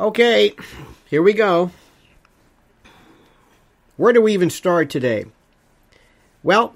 Okay, 0.00 0.54
here 1.10 1.22
we 1.22 1.34
go. 1.34 1.70
Where 3.98 4.14
do 4.14 4.22
we 4.22 4.32
even 4.32 4.48
start 4.48 4.88
today? 4.88 5.26
Well, 6.42 6.74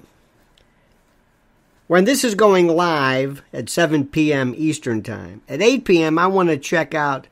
when 1.87 2.05
this 2.05 2.23
is 2.23 2.35
going 2.35 2.69
live 2.69 3.41
at 3.51 3.71
7 3.71 4.09
p.m. 4.09 4.53
Eastern 4.59 5.03
Time, 5.03 5.41
at 5.49 5.63
8 5.63 5.87
p.m., 5.87 6.19
I 6.19 6.27
want 6.27 6.51
to 6.51 6.59
check 6.59 6.93
out, 6.93 7.27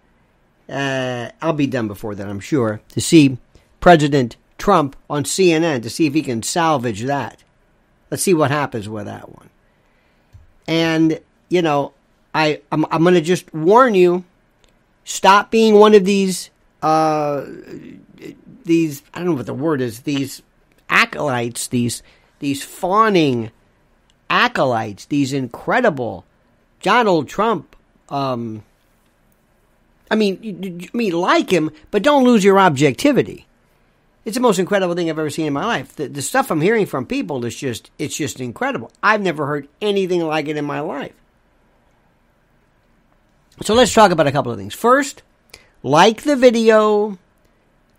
uh, 0.66 1.28
I'll 1.42 1.52
be 1.52 1.66
done 1.66 1.88
before 1.88 2.14
then, 2.14 2.30
I'm 2.30 2.40
sure, 2.40 2.80
to 2.88 3.00
see 3.02 3.36
President 3.80 4.36
Trump 4.56 4.96
on 5.10 5.24
CNN 5.24 5.82
to 5.82 5.90
see 5.90 6.06
if 6.06 6.14
he 6.14 6.22
can 6.22 6.42
salvage 6.42 7.02
that. 7.02 7.44
Let's 8.10 8.22
see 8.22 8.32
what 8.32 8.50
happens 8.50 8.88
with 8.88 9.04
that 9.04 9.28
one. 9.28 9.50
And, 10.66 11.20
you 11.50 11.60
know, 11.60 11.92
I, 12.34 12.62
I'm, 12.72 12.86
I'm 12.90 13.02
going 13.02 13.12
to 13.12 13.20
just 13.20 13.52
warn 13.52 13.94
you 13.94 14.24
stop 15.04 15.50
being 15.50 15.74
one 15.74 15.94
of 15.94 16.04
these, 16.04 16.50
uh, 16.82 17.44
these, 18.64 19.02
I 19.12 19.18
don't 19.18 19.26
know 19.26 19.34
what 19.34 19.46
the 19.46 19.54
word 19.54 19.80
is, 19.80 20.00
these 20.00 20.42
acolytes, 20.88 21.68
these, 21.68 22.02
these 22.38 22.62
fawning 22.62 23.50
acolytes, 24.28 25.06
these 25.06 25.32
incredible 25.32 26.24
Donald 26.82 27.28
Trump, 27.28 27.76
um, 28.08 28.62
I 30.10 30.14
mean, 30.14 30.86
I 30.92 30.96
mean, 30.96 31.12
like 31.14 31.48
him, 31.48 31.70
but 31.90 32.02
don't 32.02 32.24
lose 32.24 32.44
your 32.44 32.60
objectivity. 32.60 33.46
It's 34.26 34.34
the 34.34 34.42
most 34.42 34.58
incredible 34.58 34.94
thing 34.94 35.08
I've 35.08 35.18
ever 35.18 35.30
seen 35.30 35.46
in 35.46 35.54
my 35.54 35.64
life. 35.64 35.96
The, 35.96 36.06
the 36.06 36.20
stuff 36.20 36.50
I'm 36.50 36.60
hearing 36.60 36.84
from 36.84 37.06
people 37.06 37.44
is 37.46 37.56
just, 37.56 37.90
it's 37.98 38.16
just 38.16 38.38
incredible. 38.38 38.92
I've 39.02 39.22
never 39.22 39.46
heard 39.46 39.68
anything 39.80 40.20
like 40.20 40.48
it 40.48 40.58
in 40.58 40.66
my 40.66 40.80
life. 40.80 41.14
So 43.60 43.74
let's 43.74 43.92
talk 43.92 44.10
about 44.10 44.26
a 44.26 44.32
couple 44.32 44.50
of 44.50 44.58
things. 44.58 44.74
First, 44.74 45.22
like 45.82 46.22
the 46.22 46.36
video. 46.36 47.18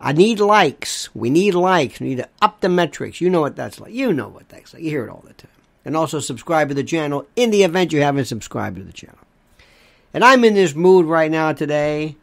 I 0.01 0.11
need 0.11 0.39
likes. 0.41 1.13
We 1.15 1.29
need 1.29 1.53
likes. 1.53 2.01
We 2.01 2.09
need 2.09 2.17
to 2.17 2.29
up 2.41 2.59
the 2.59 2.67
metrics. 2.67 3.21
You 3.21 3.29
know 3.29 3.39
what 3.39 3.55
that's 3.55 3.79
like. 3.79 3.93
You 3.93 4.11
know 4.11 4.27
what 4.27 4.49
that's 4.49 4.73
like. 4.73 4.83
You 4.83 4.89
hear 4.89 5.05
it 5.05 5.09
all 5.09 5.23
the 5.25 5.33
time. 5.33 5.49
And 5.85 5.95
also 5.95 6.19
subscribe 6.19 6.69
to 6.69 6.75
the 6.75 6.83
channel 6.83 7.25
in 7.35 7.51
the 7.51 7.63
event 7.63 7.93
you 7.93 8.01
haven't 8.01 8.25
subscribed 8.25 8.77
to 8.77 8.83
the 8.83 8.91
channel. 8.91 9.19
And 10.13 10.23
I'm 10.23 10.43
in 10.43 10.55
this 10.55 10.75
mood 10.75 11.05
right 11.05 11.31
now 11.31 11.53
today 11.53 12.17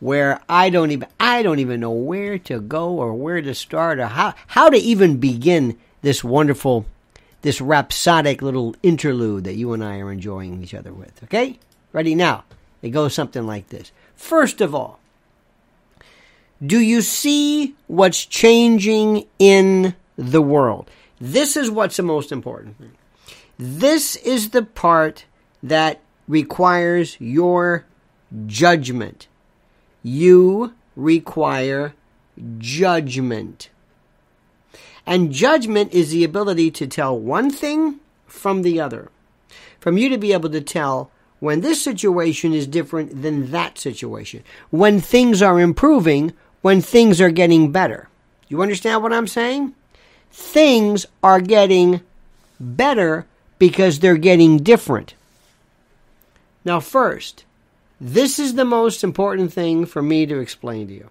where 0.00 0.40
I 0.48 0.68
don't 0.68 0.90
even 0.90 1.08
I 1.18 1.42
don't 1.42 1.60
even 1.60 1.80
know 1.80 1.92
where 1.92 2.38
to 2.40 2.60
go 2.60 2.90
or 2.90 3.14
where 3.14 3.40
to 3.40 3.54
start 3.54 3.98
or 3.98 4.06
how 4.06 4.34
how 4.48 4.68
to 4.68 4.76
even 4.76 5.18
begin 5.18 5.78
this 6.02 6.22
wonderful 6.22 6.84
this 7.42 7.60
rhapsodic 7.60 8.42
little 8.42 8.76
interlude 8.82 9.44
that 9.44 9.54
you 9.54 9.72
and 9.72 9.82
I 9.82 9.98
are 10.00 10.12
enjoying 10.12 10.62
each 10.62 10.74
other 10.74 10.92
with. 10.92 11.22
Okay? 11.24 11.58
Ready 11.92 12.14
now. 12.14 12.44
It 12.82 12.90
goes 12.90 13.14
something 13.14 13.46
like 13.46 13.68
this. 13.68 13.92
First 14.14 14.60
of 14.60 14.74
all, 14.74 14.98
do 16.64 16.78
you 16.80 17.00
see 17.00 17.74
what's 17.86 18.24
changing 18.24 19.26
in 19.38 19.94
the 20.16 20.42
world? 20.42 20.90
This 21.20 21.56
is 21.56 21.70
what's 21.70 21.96
the 21.96 22.02
most 22.02 22.32
important 22.32 22.78
thing. 22.78 22.92
This 23.58 24.16
is 24.16 24.50
the 24.50 24.62
part 24.62 25.24
that 25.62 26.00
requires 26.26 27.16
your 27.20 27.84
judgment. 28.46 29.28
You 30.02 30.74
require 30.96 31.94
judgment. 32.58 33.70
And 35.06 35.32
judgment 35.32 35.92
is 35.92 36.10
the 36.10 36.24
ability 36.24 36.70
to 36.72 36.86
tell 36.86 37.18
one 37.18 37.50
thing 37.50 38.00
from 38.26 38.62
the 38.62 38.80
other. 38.80 39.10
From 39.80 39.98
you 39.98 40.08
to 40.08 40.18
be 40.18 40.32
able 40.32 40.50
to 40.50 40.60
tell 40.60 41.10
when 41.42 41.60
this 41.60 41.82
situation 41.82 42.54
is 42.54 42.68
different 42.68 43.20
than 43.20 43.50
that 43.50 43.76
situation, 43.76 44.44
when 44.70 45.00
things 45.00 45.42
are 45.42 45.58
improving, 45.58 46.32
when 46.60 46.80
things 46.80 47.20
are 47.20 47.32
getting 47.32 47.72
better. 47.72 48.08
You 48.46 48.62
understand 48.62 49.02
what 49.02 49.12
I'm 49.12 49.26
saying? 49.26 49.74
Things 50.30 51.04
are 51.20 51.40
getting 51.40 52.00
better 52.60 53.26
because 53.58 53.98
they're 53.98 54.18
getting 54.18 54.58
different. 54.58 55.14
Now, 56.64 56.78
first, 56.78 57.44
this 58.00 58.38
is 58.38 58.54
the 58.54 58.64
most 58.64 59.02
important 59.02 59.52
thing 59.52 59.84
for 59.84 60.00
me 60.00 60.26
to 60.26 60.38
explain 60.38 60.86
to 60.86 60.94
you. 60.94 61.10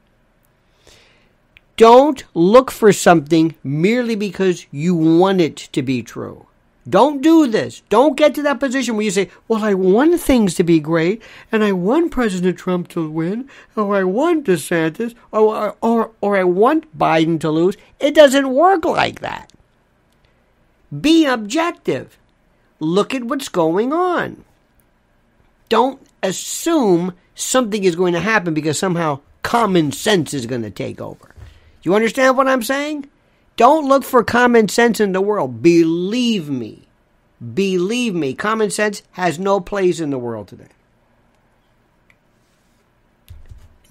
Don't 1.75 2.23
look 2.34 2.72
for 2.72 2.94
something 2.94 3.55
merely 3.66 4.16
because 4.16 4.66
you 4.72 4.95
want 4.95 5.41
it 5.41 5.57
to 5.73 5.81
be 5.81 6.01
true. 6.01 6.47
Don't 6.89 7.21
do 7.21 7.45
this. 7.45 7.81
Don't 7.89 8.17
get 8.17 8.33
to 8.35 8.41
that 8.41 8.59
position 8.59 8.95
where 8.95 9.05
you 9.05 9.11
say, 9.11 9.29
well, 9.47 9.63
I 9.63 9.75
want 9.75 10.19
things 10.19 10.55
to 10.55 10.63
be 10.63 10.79
great, 10.79 11.21
and 11.51 11.63
I 11.63 11.73
want 11.73 12.11
President 12.11 12.57
Trump 12.57 12.87
to 12.89 13.09
win, 13.09 13.49
or 13.75 13.95
I 13.95 14.03
want 14.03 14.47
DeSantis, 14.47 15.13
or, 15.31 15.75
or, 15.81 16.11
or 16.21 16.37
I 16.37 16.43
want 16.43 16.97
Biden 16.97 17.39
to 17.41 17.51
lose. 17.51 17.77
It 17.99 18.15
doesn't 18.15 18.49
work 18.49 18.83
like 18.83 19.19
that. 19.19 19.53
Be 20.99 21.25
objective. 21.25 22.17
Look 22.79 23.13
at 23.13 23.25
what's 23.25 23.47
going 23.47 23.93
on. 23.93 24.43
Don't 25.69 26.01
assume 26.23 27.13
something 27.35 27.83
is 27.83 27.95
going 27.95 28.13
to 28.13 28.19
happen 28.19 28.55
because 28.55 28.79
somehow 28.79 29.19
common 29.43 29.91
sense 29.91 30.33
is 30.33 30.47
going 30.47 30.63
to 30.63 30.71
take 30.71 30.99
over. 30.99 31.35
You 31.83 31.93
understand 31.95 32.37
what 32.37 32.47
I'm 32.47 32.63
saying? 32.63 33.07
Don't 33.61 33.88
look 33.88 34.03
for 34.03 34.23
common 34.23 34.69
sense 34.69 34.99
in 34.99 35.11
the 35.11 35.22
world. 35.22 35.61
Believe 35.61 36.49
me. 36.49 36.88
Believe 37.53 38.16
me. 38.16 38.33
Common 38.33 38.72
sense 38.72 39.03
has 39.11 39.38
no 39.38 39.59
place 39.59 39.99
in 39.99 40.09
the 40.09 40.17
world 40.17 40.47
today. 40.47 40.69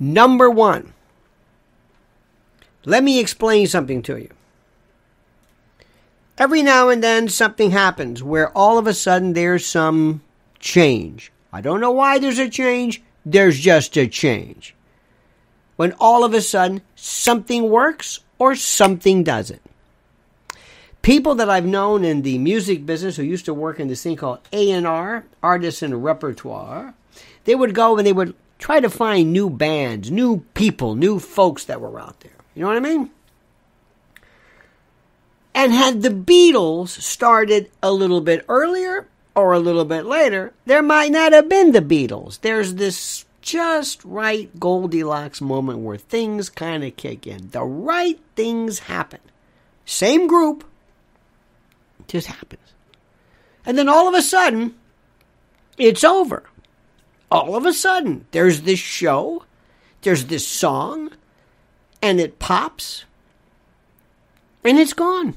Number 0.00 0.50
one, 0.50 0.92
let 2.84 3.04
me 3.04 3.20
explain 3.20 3.68
something 3.68 4.02
to 4.02 4.16
you. 4.16 4.30
Every 6.36 6.62
now 6.62 6.88
and 6.88 7.00
then 7.00 7.28
something 7.28 7.70
happens 7.70 8.24
where 8.24 8.50
all 8.58 8.76
of 8.76 8.88
a 8.88 8.92
sudden 8.92 9.34
there's 9.34 9.64
some 9.64 10.20
change. 10.58 11.30
I 11.52 11.60
don't 11.60 11.80
know 11.80 11.92
why 11.92 12.18
there's 12.18 12.40
a 12.40 12.48
change, 12.50 13.04
there's 13.24 13.60
just 13.60 13.96
a 13.96 14.08
change. 14.08 14.74
When 15.76 15.92
all 16.00 16.24
of 16.24 16.34
a 16.34 16.40
sudden 16.40 16.82
something 16.96 17.70
works 17.70 18.18
or 18.40 18.56
something 18.56 19.22
doesn't. 19.22 19.60
People 21.02 21.36
that 21.36 21.48
I've 21.48 21.64
known 21.64 22.04
in 22.04 22.22
the 22.22 22.38
music 22.38 22.84
business 22.84 23.16
who 23.16 23.22
used 23.22 23.44
to 23.44 23.54
work 23.54 23.78
in 23.78 23.88
this 23.88 24.02
thing 24.02 24.16
called 24.16 24.40
A&R, 24.52 25.24
artists 25.42 25.82
and 25.82 26.02
repertoire, 26.02 26.94
they 27.44 27.54
would 27.54 27.74
go 27.74 27.96
and 27.96 28.06
they 28.06 28.12
would 28.12 28.34
try 28.58 28.80
to 28.80 28.90
find 28.90 29.32
new 29.32 29.48
bands, 29.48 30.10
new 30.10 30.44
people, 30.54 30.94
new 30.94 31.18
folks 31.18 31.64
that 31.66 31.80
were 31.80 32.00
out 32.00 32.20
there. 32.20 32.32
You 32.54 32.62
know 32.62 32.68
what 32.68 32.76
I 32.76 32.80
mean? 32.80 33.10
And 35.54 35.72
had 35.72 36.02
the 36.02 36.10
Beatles 36.10 36.88
started 36.88 37.70
a 37.82 37.92
little 37.92 38.20
bit 38.20 38.44
earlier 38.48 39.06
or 39.34 39.52
a 39.52 39.58
little 39.58 39.84
bit 39.84 40.06
later, 40.06 40.52
there 40.64 40.82
might 40.82 41.12
not 41.12 41.32
have 41.32 41.48
been 41.48 41.72
the 41.72 41.80
Beatles. 41.80 42.40
There's 42.40 42.74
this 42.74 43.24
just 43.40 44.04
right 44.04 44.50
Goldilocks 44.58 45.40
moment 45.40 45.80
where 45.80 45.96
things 45.96 46.48
kind 46.48 46.84
of 46.84 46.96
kick 46.96 47.26
in. 47.26 47.50
The 47.50 47.62
right 47.62 48.20
things 48.36 48.80
happen. 48.80 49.20
Same 49.84 50.26
group, 50.26 50.64
just 52.06 52.26
happens. 52.26 52.74
And 53.64 53.76
then 53.76 53.88
all 53.88 54.08
of 54.08 54.14
a 54.14 54.22
sudden, 54.22 54.74
it's 55.78 56.04
over. 56.04 56.44
All 57.30 57.56
of 57.56 57.64
a 57.64 57.72
sudden, 57.72 58.26
there's 58.32 58.62
this 58.62 58.78
show, 58.78 59.44
there's 60.02 60.26
this 60.26 60.46
song, 60.46 61.10
and 62.02 62.20
it 62.20 62.38
pops, 62.38 63.04
and 64.64 64.78
it's 64.78 64.92
gone. 64.92 65.34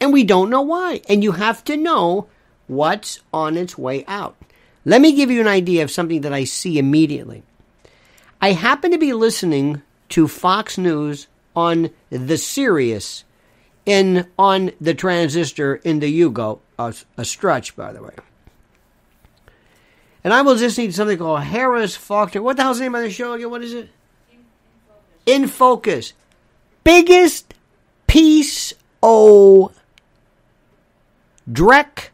And 0.00 0.12
we 0.12 0.24
don't 0.24 0.50
know 0.50 0.62
why. 0.62 1.00
And 1.08 1.22
you 1.22 1.32
have 1.32 1.64
to 1.64 1.76
know 1.76 2.28
what's 2.66 3.20
on 3.32 3.56
its 3.56 3.78
way 3.78 4.04
out. 4.06 4.36
Let 4.84 5.00
me 5.00 5.14
give 5.14 5.30
you 5.30 5.40
an 5.40 5.48
idea 5.48 5.82
of 5.82 5.90
something 5.90 6.20
that 6.22 6.32
I 6.32 6.44
see 6.44 6.78
immediately. 6.78 7.42
I 8.40 8.52
happen 8.52 8.90
to 8.90 8.98
be 8.98 9.12
listening 9.12 9.82
to 10.10 10.28
Fox 10.28 10.76
News 10.76 11.26
on 11.56 11.90
the 12.10 12.36
Sirius 12.36 13.24
in 13.86 14.26
on 14.38 14.72
the 14.80 14.94
transistor 14.94 15.76
in 15.76 16.00
the 16.00 16.20
Yugo, 16.20 16.60
a, 16.78 16.94
a 17.16 17.24
Stretch, 17.24 17.76
by 17.76 17.92
the 17.92 18.02
way. 18.02 18.14
And 20.22 20.32
I 20.32 20.42
was 20.42 20.60
listening 20.60 20.88
to 20.88 20.92
something 20.92 21.18
called 21.18 21.42
Harris 21.42 21.96
Faulkner. 21.96 22.42
What 22.42 22.56
the 22.56 22.62
hell's 22.62 22.78
the 22.78 22.84
name 22.84 22.94
of 22.94 23.02
the 23.02 23.10
show 23.10 23.34
again? 23.34 23.50
What 23.50 23.62
is 23.62 23.74
it? 23.74 23.90
In 25.26 25.48
Focus. 25.48 26.10
Focus. 26.10 26.12
Biggest 26.82 27.54
piece 28.06 28.74
o 29.02 29.72
dreck 31.50 32.10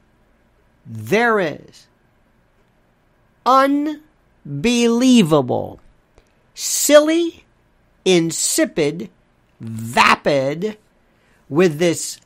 there 0.87 1.41
is 1.41 1.87
unbelievable, 3.51 5.81
silly, 6.55 7.45
insipid, 8.05 9.11
vapid 9.59 10.79
with 11.49 11.79
this 11.79 12.21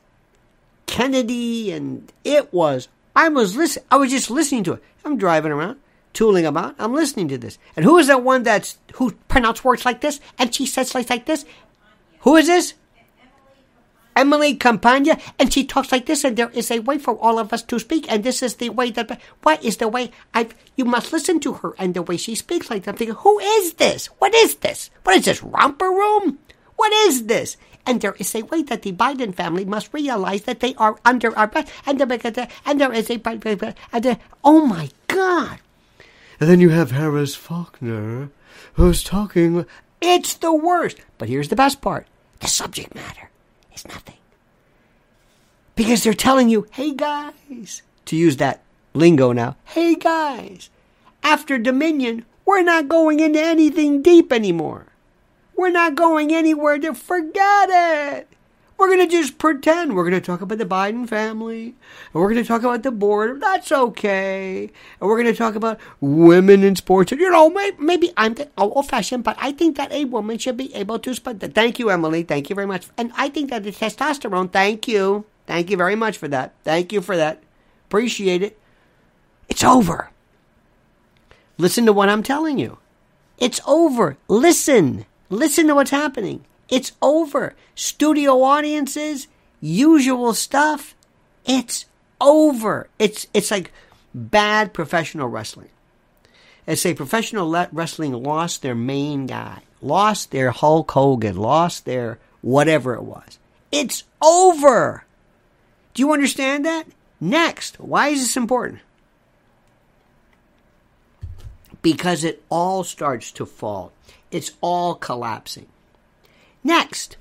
Kennedy 0.85 1.71
and 1.71 2.11
it 2.23 2.53
was 2.53 2.87
I 3.15 3.29
was 3.29 3.57
listen 3.57 3.81
I 3.89 3.97
was 3.97 4.11
just 4.11 4.29
listening 4.29 4.63
to 4.65 4.73
it. 4.73 4.83
I'm 5.03 5.17
driving 5.17 5.51
around. 5.51 5.79
tooling 6.13 6.45
about. 6.45 6.75
I'm 6.79 6.93
listening 6.93 7.27
to 7.29 7.37
this. 7.37 7.57
And 7.75 7.83
who 7.83 7.97
is 7.97 8.07
that 8.07 8.23
one 8.23 8.43
that's 8.43 8.77
who 8.93 9.11
pronounces 9.27 9.65
words 9.65 9.83
like 9.83 10.01
this 10.01 10.21
and 10.37 10.53
she 10.53 10.67
says 10.67 10.93
like, 10.93 11.09
like 11.09 11.25
this? 11.25 11.43
Who 12.19 12.35
is 12.35 12.45
this? 12.47 12.75
Emily 14.15 14.55
Compagno, 14.55 15.19
and 15.37 15.51
she 15.51 15.65
talks 15.65 15.91
like 15.91 16.05
this, 16.05 16.23
and 16.23 16.37
there 16.37 16.49
is 16.51 16.71
a 16.71 16.79
way 16.79 16.97
for 16.97 17.17
all 17.17 17.37
of 17.37 17.51
us 17.51 17.61
to 17.63 17.79
speak, 17.79 18.09
and 18.09 18.23
this 18.23 18.41
is 18.41 18.55
the 18.55 18.69
way 18.69 18.89
that. 18.91 19.19
What 19.43 19.63
is 19.63 19.77
the 19.77 19.89
way? 19.89 20.11
I 20.33 20.47
you 20.75 20.85
must 20.85 21.11
listen 21.11 21.39
to 21.41 21.53
her 21.53 21.75
and 21.77 21.93
the 21.93 22.01
way 22.01 22.15
she 22.17 22.35
speaks 22.35 22.69
like 22.69 22.83
that. 22.83 22.91
I'm 22.91 22.97
thinking, 22.97 23.17
who 23.17 23.39
is 23.39 23.73
this? 23.73 24.07
What 24.19 24.33
is 24.33 24.55
this? 24.55 24.89
What 25.03 25.17
is 25.17 25.25
this 25.25 25.43
romper 25.43 25.89
room? 25.89 26.39
What 26.77 26.93
is 27.07 27.25
this? 27.25 27.57
And 27.85 28.01
there 28.01 28.15
is 28.17 28.33
a 28.33 28.43
way 28.43 28.63
that 28.63 28.81
the 28.81 28.93
Biden 28.93 29.35
family 29.35 29.65
must 29.65 29.93
realize 29.93 30.43
that 30.43 30.59
they 30.59 30.73
are 30.75 30.97
under 31.05 31.37
our 31.37 31.47
breath, 31.47 31.71
and 31.85 31.99
there, 31.99 32.47
and 32.65 32.81
there 32.81 32.93
is 32.93 33.09
a 33.09 33.21
and 33.91 34.19
oh 34.43 34.65
my 34.65 34.89
God! 35.07 35.59
And 36.39 36.49
then 36.49 36.59
you 36.59 36.69
have 36.69 36.91
Harris 36.91 37.35
Faulkner, 37.35 38.29
who's 38.73 39.03
talking. 39.03 39.65
It's 40.01 40.33
the 40.35 40.53
worst. 40.53 40.97
But 41.17 41.29
here's 41.29 41.49
the 41.49 41.55
best 41.55 41.81
part: 41.81 42.07
the 42.39 42.47
subject 42.47 42.95
matter 42.95 43.29
is 43.75 43.87
nothing. 43.87 44.17
Because 45.75 46.03
they're 46.03 46.13
telling 46.13 46.49
you, 46.49 46.67
hey 46.71 46.93
guys, 46.93 47.81
to 48.05 48.15
use 48.15 48.37
that 48.37 48.61
lingo 48.93 49.31
now, 49.31 49.57
hey 49.65 49.95
guys, 49.95 50.69
after 51.21 51.57
Dominion, 51.57 52.25
we're 52.45 52.63
not 52.63 52.87
going 52.87 53.19
into 53.19 53.41
anything 53.41 54.01
deep 54.01 54.31
anymore. 54.31 54.87
We're 55.55 55.71
not 55.71 55.95
going 55.95 56.33
anywhere 56.33 56.77
to 56.79 56.93
forget 56.93 57.69
it. 57.71 58.27
We're 58.77 58.87
going 58.87 59.07
to 59.07 59.07
just 59.07 59.37
pretend. 59.37 59.95
We're 59.95 60.03
going 60.03 60.21
to 60.21 60.25
talk 60.25 60.41
about 60.41 60.57
the 60.57 60.65
Biden 60.65 61.07
family. 61.07 61.67
And 61.67 62.21
we're 62.21 62.29
going 62.29 62.43
to 62.43 62.47
talk 62.47 62.63
about 62.63 62.83
the 62.83 62.91
board. 62.91 63.41
That's 63.41 63.71
okay. 63.71 64.69
And 64.99 65.09
we're 65.09 65.15
going 65.15 65.33
to 65.33 65.37
talk 65.37 65.55
about 65.55 65.79
women 66.01 66.61
in 66.61 66.75
sports. 66.75 67.13
And 67.13 67.21
You 67.21 67.29
know, 67.29 67.49
maybe 67.79 68.11
I'm 68.17 68.35
old 68.57 68.89
fashioned, 68.89 69.23
but 69.23 69.37
I 69.39 69.53
think 69.53 69.77
that 69.77 69.93
a 69.93 70.03
woman 70.05 70.37
should 70.37 70.57
be 70.57 70.75
able 70.75 70.99
to 70.99 71.13
spend. 71.13 71.39
Thank 71.55 71.79
you, 71.79 71.89
Emily. 71.89 72.23
Thank 72.23 72.49
you 72.49 72.55
very 72.55 72.67
much. 72.67 72.87
And 72.97 73.13
I 73.15 73.29
think 73.29 73.49
that 73.49 73.63
the 73.63 73.71
testosterone, 73.71 74.51
thank 74.51 74.89
you. 74.89 75.25
Thank 75.47 75.69
you 75.69 75.77
very 75.77 75.95
much 75.95 76.17
for 76.17 76.27
that. 76.27 76.53
Thank 76.63 76.91
you 76.91 77.01
for 77.01 77.15
that. 77.15 77.41
Appreciate 77.87 78.41
it. 78.41 78.59
It's 79.47 79.63
over. 79.63 80.09
Listen 81.57 81.85
to 81.85 81.93
what 81.93 82.09
I'm 82.09 82.23
telling 82.23 82.59
you. 82.59 82.79
It's 83.37 83.61
over. 83.65 84.17
Listen. 84.27 85.05
Listen 85.29 85.67
to 85.67 85.75
what's 85.75 85.91
happening. 85.91 86.43
It's 86.69 86.93
over. 87.01 87.55
Studio 87.75 88.41
audiences, 88.41 89.27
usual 89.61 90.33
stuff. 90.33 90.95
It's 91.45 91.85
over. 92.19 92.87
It's 92.97 93.27
it's 93.33 93.51
like 93.51 93.71
bad 94.13 94.73
professional 94.73 95.27
wrestling. 95.27 95.69
As 96.67 96.81
say 96.81 96.93
professional 96.93 97.67
wrestling 97.71 98.13
lost 98.13 98.61
their 98.61 98.75
main 98.75 99.27
guy, 99.27 99.61
lost 99.81 100.31
their 100.31 100.51
Hulk 100.51 100.89
Hogan, 100.91 101.37
lost 101.37 101.85
their 101.85 102.17
whatever 102.41 102.95
it 102.95 103.03
was. 103.03 103.37
It's 103.71 104.03
over. 104.21 105.05
Do 105.93 106.01
you 106.01 106.11
understand 106.11 106.65
that? 106.65 106.87
Next, 107.21 107.79
why 107.79 108.09
is 108.09 108.21
this 108.21 108.37
important? 108.37 108.81
Because 111.81 112.23
it 112.23 112.43
all 112.49 112.83
starts 112.83 113.31
to 113.33 113.45
fall. 113.45 113.91
It's 114.31 114.51
all 114.61 114.95
collapsing. 114.95 115.67
Next, 116.65 117.15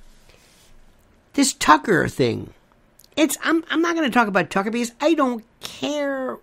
this 1.35 1.53
Tucker 1.53 2.09
thing. 2.09 2.55
It's 3.15 3.37
I'm 3.45 3.63
I'm 3.69 3.83
not 3.83 3.95
going 3.95 4.11
to 4.11 4.15
talk 4.15 4.27
about 4.27 4.49
Tucker 4.49 4.71
because 4.71 4.93
I 5.03 5.13
don't 5.13 5.45
care. 5.61 6.39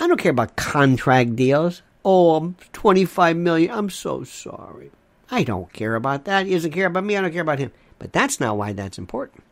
I 0.00 0.08
don't 0.08 0.18
care 0.18 0.32
about 0.32 0.56
contract 0.56 1.36
deals. 1.36 1.82
Oh, 2.04 2.34
I'm 2.34 2.56
25 2.72 3.36
million. 3.36 3.70
I'm 3.70 3.88
so 3.88 4.24
sorry. 4.24 4.90
I 5.30 5.44
don't 5.44 5.72
care 5.72 5.94
about 5.94 6.24
that. 6.24 6.46
He 6.46 6.54
doesn't 6.54 6.72
care 6.72 6.86
about 6.86 7.04
me. 7.04 7.16
I 7.16 7.20
don't 7.20 7.32
care 7.32 7.42
about 7.42 7.60
him. 7.60 7.70
But 8.00 8.12
that's 8.12 8.40
not 8.40 8.56
why 8.56 8.72
that's 8.72 8.98
important. 8.98 9.44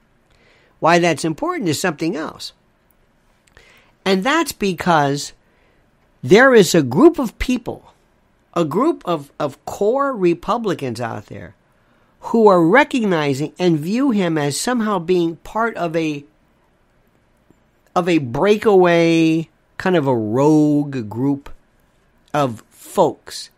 Why 0.81 0.99
that's 0.99 1.25
important 1.25 1.69
is 1.69 1.81
something 1.81 2.17
else. 2.17 2.53
And 4.05 4.25
that's 4.25 4.53
because 4.53 5.33
there 6.21 6.53
is 6.53 6.75
a 6.75 6.83
group 6.83 7.21
of 7.21 7.39
people, 7.39 7.95
a 8.55 8.65
group 8.65 9.03
of, 9.07 9.33
of 9.39 9.65
core 9.67 10.13
Republicans 10.15 11.01
out 11.01 11.27
there 11.27 11.55
who 12.25 12.49
are 12.49 12.63
recognizing 12.63 13.53
and 13.59 13.79
view 13.79 14.11
him 14.11 14.39
as 14.39 14.59
somehow 14.59 14.99
being 14.99 15.37
part 15.37 15.77
of 15.77 15.95
a 15.95 16.25
of 17.95 18.09
a 18.09 18.19
breakaway 18.19 19.49
kind 19.77 19.95
of 19.97 20.07
a 20.07 20.17
rogue 20.17 21.09
group 21.09 21.51
of 22.33 22.63
folks 22.71 23.51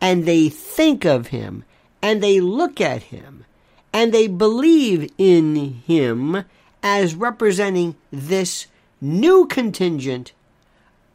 and 0.00 0.24
they 0.24 0.48
think 0.48 1.04
of 1.04 1.28
him 1.28 1.64
and 2.02 2.22
they 2.22 2.40
look 2.40 2.80
at 2.80 3.04
him 3.04 3.44
and 3.92 4.12
they 4.12 4.26
believe 4.26 5.10
in 5.18 5.54
him 5.86 6.44
as 6.82 7.14
representing 7.14 7.94
this 8.10 8.66
new 9.00 9.46
contingent 9.46 10.32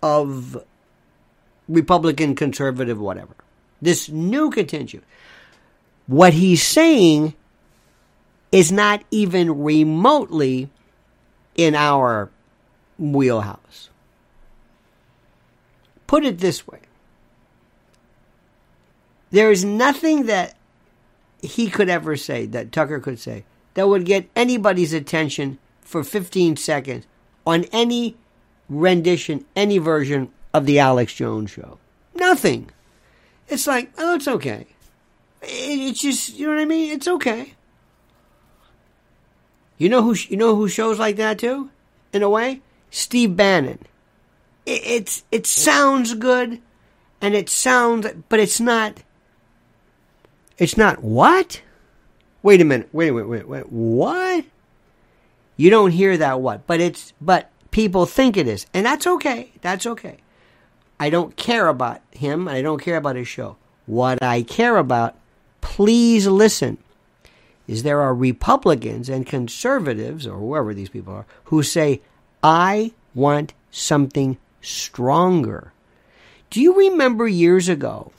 of 0.01 0.63
Republican, 1.67 2.35
conservative, 2.35 2.99
whatever. 2.99 3.35
This 3.81 4.09
new 4.09 4.49
contingent. 4.49 5.03
What 6.09 6.33
he's 6.33 6.63
saying 6.63 7.35
is 8.51 8.71
not 8.71 9.03
even 9.11 9.61
remotely 9.61 10.71
in 11.55 11.75
our 11.75 12.31
wheelhouse. 12.97 13.91
Put 16.07 16.25
it 16.25 16.39
this 16.39 16.65
way 16.67 16.79
there 19.29 19.51
is 19.51 19.63
nothing 19.63 20.25
that 20.25 20.55
he 21.43 21.69
could 21.69 21.89
ever 21.89 22.17
say, 22.17 22.47
that 22.47 22.71
Tucker 22.71 22.99
could 22.99 23.19
say, 23.19 23.45
that 23.75 23.87
would 23.87 24.03
get 24.03 24.27
anybody's 24.35 24.93
attention 24.93 25.59
for 25.81 26.03
15 26.03 26.55
seconds 26.55 27.05
on 27.45 27.65
any 27.65 28.17
rendition, 28.67 29.45
any 29.55 29.77
version 29.77 30.31
of 30.55 30.65
the 30.65 30.79
Alex 30.79 31.13
Jones 31.13 31.51
show. 31.51 31.77
Nothing. 32.15 32.71
It's 33.47 33.67
like, 33.67 33.91
oh, 33.99 34.15
it's 34.15 34.27
okay. 34.27 34.65
It's 35.41 36.01
just, 36.01 36.37
you 36.37 36.47
know 36.47 36.53
what 36.55 36.61
I 36.61 36.65
mean? 36.65 36.91
It's 36.91 37.07
okay. 37.07 37.53
You 39.79 39.87
know 39.87 40.03
who 40.03 40.13
you 40.13 40.35
know 40.35 40.55
who 40.55 40.67
shows 40.67 40.99
like 40.99 41.15
that 41.15 41.39
too? 41.39 41.71
In 42.11 42.21
a 42.21 42.29
way, 42.29 42.61
Steve 42.91 43.35
Bannon. 43.35 43.79
It, 44.65 44.81
it's 44.85 45.23
it 45.31 45.47
sounds 45.47 46.13
good, 46.15 46.61
and 47.21 47.33
it 47.33 47.49
sounds, 47.49 48.05
but 48.27 48.41
it's 48.41 48.59
not. 48.59 49.01
It's 50.57 50.75
not 50.75 51.01
what? 51.01 51.61
Wait 52.43 52.59
a 52.59 52.65
minute. 52.65 52.89
Wait, 52.91 53.11
wait, 53.11 53.27
wait, 53.27 53.47
wait. 53.47 53.71
What? 53.71 54.45
You 55.55 55.69
don't 55.69 55.91
hear 55.91 56.17
that 56.17 56.41
what? 56.41 56.67
But 56.67 56.81
it's 56.81 57.13
but 57.21 57.49
people 57.71 58.05
think 58.05 58.35
it 58.35 58.49
is, 58.49 58.65
and 58.73 58.85
that's 58.85 59.07
okay. 59.07 59.53
That's 59.61 59.85
okay. 59.85 60.17
I 60.99 61.09
don't 61.09 61.37
care 61.37 61.69
about 61.69 62.01
him. 62.11 62.49
I 62.49 62.61
don't 62.61 62.81
care 62.81 62.97
about 62.97 63.15
his 63.15 63.29
show. 63.29 63.55
What 63.85 64.21
I 64.21 64.41
care 64.41 64.75
about 64.75 65.15
please 65.61 66.27
listen, 66.27 66.77
is 67.67 67.83
there 67.83 68.01
are 68.01 68.15
Republicans 68.15 69.09
and 69.09 69.25
conservatives, 69.25 70.25
or 70.25 70.37
whoever 70.37 70.73
these 70.73 70.89
people 70.89 71.13
are, 71.13 71.25
who 71.45 71.63
say, 71.63 72.01
I 72.43 72.93
want 73.13 73.53
something 73.71 74.37
stronger. 74.61 75.71
Do 76.49 76.61
you 76.61 76.75
remember 76.75 77.27
years 77.27 77.69
ago 77.69 78.11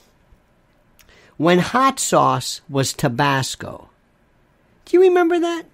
when 1.36 1.58
hot 1.58 1.98
sauce 1.98 2.60
was 2.68 2.92
Tabasco? 2.92 3.88
Do 4.84 4.96
you 4.96 5.02
remember 5.02 5.38
that? 5.40 5.64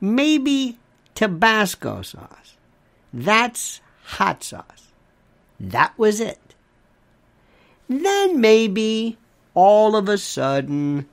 Maybe 0.00 0.78
Tabasco 1.14 2.02
sauce. 2.02 2.56
That's 3.12 3.80
hot 4.04 4.42
sauce. 4.42 4.88
That 5.60 5.96
was 5.96 6.20
it. 6.20 6.40
Then 7.88 8.40
maybe 8.40 9.18
all 9.54 9.96
of 9.96 10.08
a 10.08 10.18
sudden, 10.18 11.06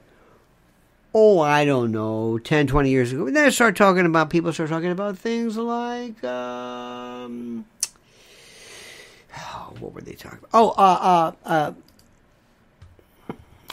oh, 1.13 1.39
I 1.39 1.65
don't 1.65 1.91
know, 1.91 2.38
10, 2.38 2.67
20 2.67 2.89
years 2.89 3.12
ago, 3.12 3.29
they 3.29 3.50
start 3.51 3.75
talking 3.75 4.05
about, 4.05 4.29
people 4.29 4.53
start 4.53 4.69
talking 4.69 4.91
about 4.91 5.17
things 5.17 5.58
like, 5.58 6.24
um, 6.24 7.65
oh, 9.38 9.74
what 9.79 9.93
were 9.93 10.01
they 10.01 10.13
talking 10.13 10.39
about? 10.39 10.50
Oh, 10.53 10.69
uh, 10.72 11.31
uh, 11.46 11.72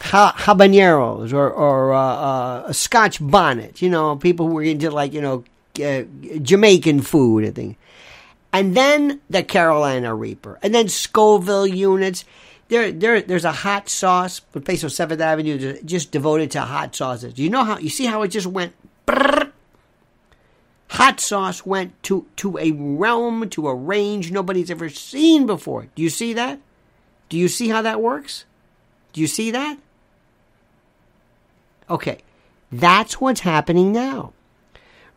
uh, 0.01 0.31
habaneros 0.31 1.33
or, 1.33 1.49
or 1.49 1.93
uh, 1.93 1.99
uh, 1.99 2.63
a 2.67 2.73
Scotch 2.73 3.19
bonnet, 3.21 3.81
you 3.81 3.89
know, 3.89 4.15
people 4.15 4.47
who 4.47 4.55
were 4.55 4.63
into 4.63 4.91
like, 4.91 5.13
you 5.13 5.21
know, 5.21 5.43
uh, 5.83 6.03
Jamaican 6.41 7.01
food 7.01 7.43
and 7.43 7.55
things. 7.55 7.75
And 8.53 8.75
then 8.75 9.21
the 9.29 9.43
Carolina 9.43 10.15
Reaper, 10.15 10.57
and 10.63 10.73
then 10.73 10.87
Scoville 10.87 11.67
units 11.67 12.25
there, 12.69 12.91
there, 12.91 13.21
there's 13.21 13.45
a 13.45 13.51
hot 13.51 13.89
sauce 13.89 14.39
place 14.39 14.83
on 14.83 14.89
Seventh 14.89 15.21
Avenue 15.21 15.81
just 15.83 16.11
devoted 16.11 16.51
to 16.51 16.61
hot 16.61 16.95
sauces. 16.95 17.37
You 17.37 17.49
know 17.49 17.63
how? 17.63 17.77
You 17.77 17.89
see 17.89 18.05
how 18.05 18.23
it 18.23 18.29
just 18.29 18.47
went? 18.47 18.73
Brrr, 19.05 19.51
hot 20.89 21.19
sauce 21.19 21.65
went 21.65 22.01
to 22.03 22.25
to 22.37 22.57
a 22.57 22.71
realm, 22.71 23.49
to 23.51 23.67
a 23.67 23.75
range 23.75 24.31
nobody's 24.31 24.69
ever 24.69 24.89
seen 24.89 25.45
before. 25.45 25.87
Do 25.95 26.01
you 26.01 26.09
see 26.09 26.33
that? 26.33 26.59
Do 27.29 27.37
you 27.37 27.47
see 27.47 27.69
how 27.69 27.81
that 27.81 28.01
works? 28.01 28.45
Do 29.13 29.21
you 29.21 29.27
see 29.27 29.51
that? 29.51 29.77
Okay, 31.89 32.19
that's 32.69 33.21
what's 33.21 33.41
happening 33.41 33.93
now. 33.93 34.33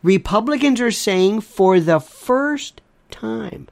Republicans 0.03 0.79
are 0.79 0.91
saying 0.91 1.41
for 1.41 1.79
the 1.81 1.99
first 1.99 2.81
time 3.09 3.67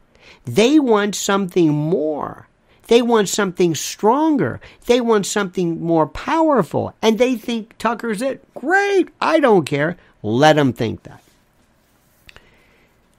they 0.46 0.80
want 0.80 1.16
something 1.16 1.70
more. 1.70 2.49
They 2.90 3.04
want 3.04 3.30
something 3.30 3.76
stronger. 3.76 4.60
They 4.88 5.00
want 5.00 5.28
something 5.28 5.80
more 5.80 6.08
powerful. 6.08 6.96
And 7.04 7.20
they 7.20 7.36
think 7.36 7.78
Tucker's 7.78 8.20
it. 8.20 8.44
Great. 8.56 9.10
I 9.22 9.40
don't 9.40 9.64
care. 9.66 9.96
Let 10.24 10.56
them 10.56 10.74
think 10.74 11.04
that. 11.04 11.22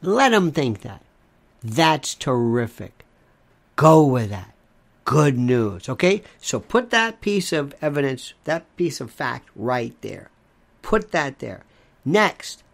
Let 0.03 0.31
them 0.31 0.51
think 0.51 0.81
that. 0.81 1.05
That's 1.63 2.17
terrific. 2.17 3.05
Go 3.77 4.05
with 4.05 4.31
that. 4.31 4.53
Good 5.05 5.39
news. 5.39 5.89
Okay? 5.89 6.25
So 6.41 6.59
put 6.59 6.91
that 6.91 7.21
piece 7.21 7.53
of 7.53 7.73
evidence, 7.81 8.35
that 8.45 8.65
piece 8.77 9.01
of 9.01 9.13
fact 9.13 9.49
right 9.55 9.95
there. 10.01 10.31
Put 10.83 11.13
that 11.13 11.39
there. 11.39 11.63
Next, 12.05 12.65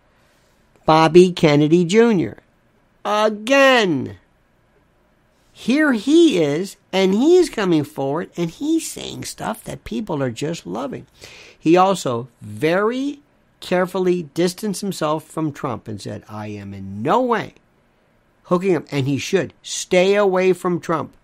Bobby 0.86 1.30
Kennedy 1.30 1.84
Jr. 1.84 2.40
Again. 3.04 4.16
Here 5.58 5.94
he 5.94 6.38
is, 6.38 6.76
and 6.92 7.14
he's 7.14 7.48
coming 7.48 7.82
forward, 7.82 8.28
and 8.36 8.50
he's 8.50 8.90
saying 8.90 9.24
stuff 9.24 9.64
that 9.64 9.84
people 9.84 10.22
are 10.22 10.30
just 10.30 10.66
loving. 10.66 11.06
He 11.58 11.78
also 11.78 12.28
very 12.42 13.20
carefully 13.60 14.24
distanced 14.34 14.82
himself 14.82 15.24
from 15.24 15.52
Trump 15.52 15.88
and 15.88 15.98
said, 15.98 16.24
I 16.28 16.48
am 16.48 16.74
in 16.74 17.00
no 17.02 17.22
way 17.22 17.54
hooking 18.44 18.76
up, 18.76 18.84
and 18.90 19.08
he 19.08 19.16
should 19.16 19.54
stay 19.62 20.14
away 20.14 20.52
from 20.52 20.78
Trump. 20.78 21.14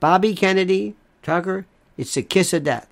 Bobby 0.00 0.34
Kennedy, 0.34 0.96
Tucker, 1.22 1.66
it's 1.96 2.16
a 2.16 2.22
kiss 2.22 2.52
of 2.52 2.64
death. 2.64 2.88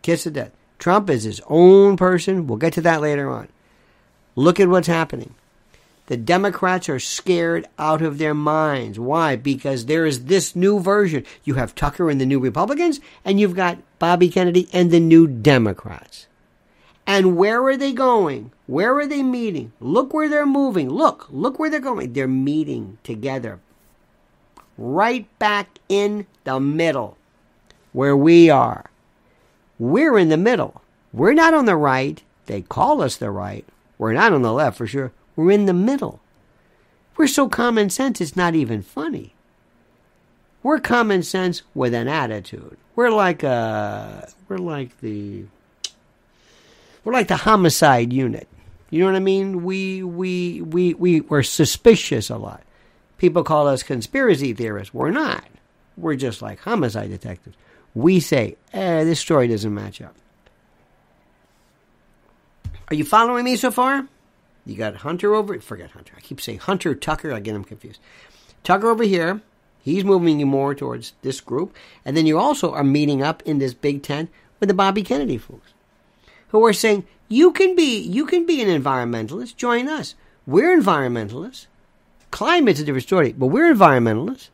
Kiss 0.00 0.24
of 0.24 0.32
death. 0.32 0.52
Trump 0.78 1.10
is 1.10 1.24
his 1.24 1.42
own 1.48 1.98
person. 1.98 2.46
We'll 2.46 2.56
get 2.56 2.72
to 2.72 2.80
that 2.80 3.02
later 3.02 3.28
on. 3.28 3.48
Look 4.36 4.58
at 4.58 4.70
what's 4.70 4.88
happening. 4.88 5.34
The 6.10 6.16
Democrats 6.16 6.88
are 6.88 6.98
scared 6.98 7.68
out 7.78 8.02
of 8.02 8.18
their 8.18 8.34
minds. 8.34 8.98
Why? 8.98 9.36
Because 9.36 9.86
there 9.86 10.04
is 10.04 10.24
this 10.24 10.56
new 10.56 10.80
version. 10.80 11.24
You 11.44 11.54
have 11.54 11.72
Tucker 11.76 12.10
and 12.10 12.20
the 12.20 12.26
new 12.26 12.40
Republicans, 12.40 12.98
and 13.24 13.38
you've 13.38 13.54
got 13.54 13.78
Bobby 14.00 14.28
Kennedy 14.28 14.68
and 14.72 14.90
the 14.90 14.98
new 14.98 15.28
Democrats. 15.28 16.26
And 17.06 17.36
where 17.36 17.64
are 17.64 17.76
they 17.76 17.92
going? 17.92 18.50
Where 18.66 18.98
are 18.98 19.06
they 19.06 19.22
meeting? 19.22 19.70
Look 19.78 20.12
where 20.12 20.28
they're 20.28 20.46
moving. 20.46 20.88
Look, 20.88 21.28
look 21.30 21.60
where 21.60 21.70
they're 21.70 21.78
going. 21.78 22.12
They're 22.12 22.26
meeting 22.26 22.98
together. 23.04 23.60
Right 24.76 25.28
back 25.38 25.78
in 25.88 26.26
the 26.42 26.58
middle 26.58 27.18
where 27.92 28.16
we 28.16 28.50
are. 28.50 28.90
We're 29.78 30.18
in 30.18 30.28
the 30.28 30.36
middle. 30.36 30.82
We're 31.12 31.34
not 31.34 31.54
on 31.54 31.66
the 31.66 31.76
right. 31.76 32.20
They 32.46 32.62
call 32.62 33.00
us 33.00 33.16
the 33.16 33.30
right. 33.30 33.64
We're 33.96 34.12
not 34.12 34.32
on 34.32 34.42
the 34.42 34.52
left 34.52 34.76
for 34.76 34.88
sure. 34.88 35.12
We're 35.36 35.52
in 35.52 35.66
the 35.66 35.72
middle. 35.72 36.20
We're 37.16 37.26
so 37.26 37.48
common 37.48 37.90
sense, 37.90 38.20
it's 38.20 38.36
not 38.36 38.54
even 38.54 38.82
funny. 38.82 39.34
We're 40.62 40.78
common 40.78 41.22
sense 41.22 41.62
with 41.74 41.94
an 41.94 42.08
attitude. 42.08 42.76
We're 42.96 43.10
like 43.10 43.42
a, 43.42 44.28
we're 44.48 44.58
like 44.58 45.00
the, 45.00 45.44
we're 47.04 47.12
like 47.12 47.28
the 47.28 47.36
homicide 47.36 48.12
unit. 48.12 48.46
You 48.90 49.00
know 49.00 49.06
what 49.06 49.16
I 49.16 49.20
mean? 49.20 49.64
We 49.64 50.02
we 50.02 50.60
we 50.62 50.94
we 50.94 51.20
we're 51.20 51.44
suspicious 51.44 52.28
a 52.28 52.36
lot. 52.36 52.62
People 53.18 53.44
call 53.44 53.68
us 53.68 53.82
conspiracy 53.82 54.52
theorists. 54.52 54.92
We're 54.92 55.10
not. 55.12 55.44
We're 55.96 56.16
just 56.16 56.42
like 56.42 56.58
homicide 56.60 57.10
detectives. 57.10 57.56
We 57.94 58.20
say, 58.20 58.56
eh, 58.72 59.04
this 59.04 59.20
story 59.20 59.46
doesn't 59.48 59.72
match 59.72 60.00
up. 60.00 60.14
Are 62.88 62.94
you 62.94 63.04
following 63.04 63.44
me 63.44 63.56
so 63.56 63.70
far? 63.70 64.08
You 64.66 64.76
got 64.76 64.96
Hunter 64.96 65.34
over. 65.34 65.58
Forget 65.60 65.92
Hunter. 65.92 66.14
I 66.16 66.20
keep 66.20 66.40
saying 66.40 66.58
Hunter 66.58 66.94
Tucker. 66.94 67.32
I 67.32 67.40
get 67.40 67.54
him 67.54 67.64
confused. 67.64 68.00
Tucker 68.62 68.88
over 68.88 69.04
here. 69.04 69.40
He's 69.82 70.04
moving 70.04 70.38
you 70.40 70.46
more 70.46 70.74
towards 70.74 71.14
this 71.22 71.40
group, 71.40 71.74
and 72.04 72.14
then 72.16 72.26
you 72.26 72.38
also 72.38 72.72
are 72.72 72.84
meeting 72.84 73.22
up 73.22 73.42
in 73.44 73.58
this 73.58 73.72
big 73.72 74.02
tent 74.02 74.30
with 74.58 74.68
the 74.68 74.74
Bobby 74.74 75.02
Kennedy 75.02 75.38
folks, 75.38 75.72
who 76.48 76.64
are 76.66 76.74
saying 76.74 77.06
you 77.28 77.50
can 77.50 77.74
be 77.74 77.98
you 77.98 78.26
can 78.26 78.44
be 78.44 78.60
an 78.62 78.68
environmentalist. 78.68 79.56
Join 79.56 79.88
us. 79.88 80.14
We're 80.46 80.78
environmentalists. 80.78 81.66
Climate's 82.30 82.80
a 82.80 82.84
different 82.84 83.04
story, 83.04 83.32
but 83.32 83.46
we're 83.46 83.72
environmentalists. 83.72 84.50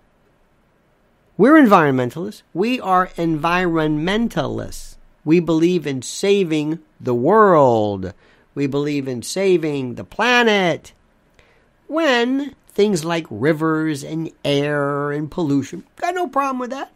We're 1.37 1.61
environmentalists. 1.61 2.43
We 2.55 2.81
are 2.81 3.09
environmentalists. 3.09 4.97
We 5.25 5.41
believe 5.41 5.87
in 5.87 6.03
saving 6.03 6.79
the 7.01 7.15
world. 7.15 8.15
We 8.57 8.67
believe 8.67 9.07
in 9.07 9.23
saving 9.23 9.97
the 9.97 10.05
planet. 10.05 10.95
When 11.89 12.55
things 12.69 13.05
like 13.05 13.27
rivers 13.31 14.03
and 14.03 14.33
air 14.45 15.13
and 15.13 15.31
pollution, 15.31 15.85
got 15.97 16.15
no 16.15 16.27
problem 16.27 16.59
with 16.59 16.71
that. 16.71 16.91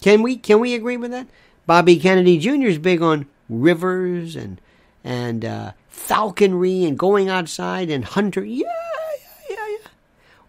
Can 0.00 0.22
we 0.22 0.36
can 0.36 0.60
we 0.60 0.74
agree 0.74 0.96
with 0.96 1.10
that? 1.10 1.26
Bobby 1.66 1.98
Kennedy 1.98 2.38
Jr. 2.38 2.68
is 2.68 2.78
big 2.78 3.02
on 3.02 3.26
rivers 3.48 4.36
and 4.36 4.60
and 5.02 5.44
uh, 5.44 5.72
falconry 5.88 6.84
and 6.84 6.96
going 6.96 7.28
outside 7.28 7.90
and 7.90 8.04
hunter. 8.04 8.44
Yeah, 8.44 8.66
yeah, 8.68 9.56
yeah, 9.56 9.68
yeah. 9.68 9.88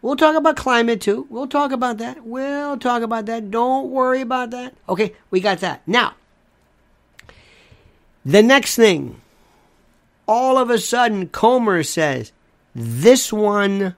We'll 0.03 0.17
talk 0.17 0.35
about 0.35 0.55
climate 0.55 1.01
too. 1.01 1.25
We'll 1.31 1.47
talk 1.47 1.71
about 1.71 1.97
that. 1.97 2.23
We'll 2.23 2.77
talk 2.77 3.01
about 3.01 3.25
that. 3.25 3.49
Don't 3.49 3.89
worry 3.89 4.21
about 4.21 4.51
that. 4.51 4.75
Okay, 4.87 5.15
we 5.31 5.39
got 5.39 5.61
that. 5.61 5.81
Now, 5.87 6.13
the 8.29 8.43
next 8.43 8.75
thing, 8.75 9.19
all 10.27 10.59
of 10.59 10.69
a 10.69 10.77
sudden, 10.77 11.29
Comer 11.29 11.81
says, 11.81 12.31
this 12.75 13.33
one 13.33 13.95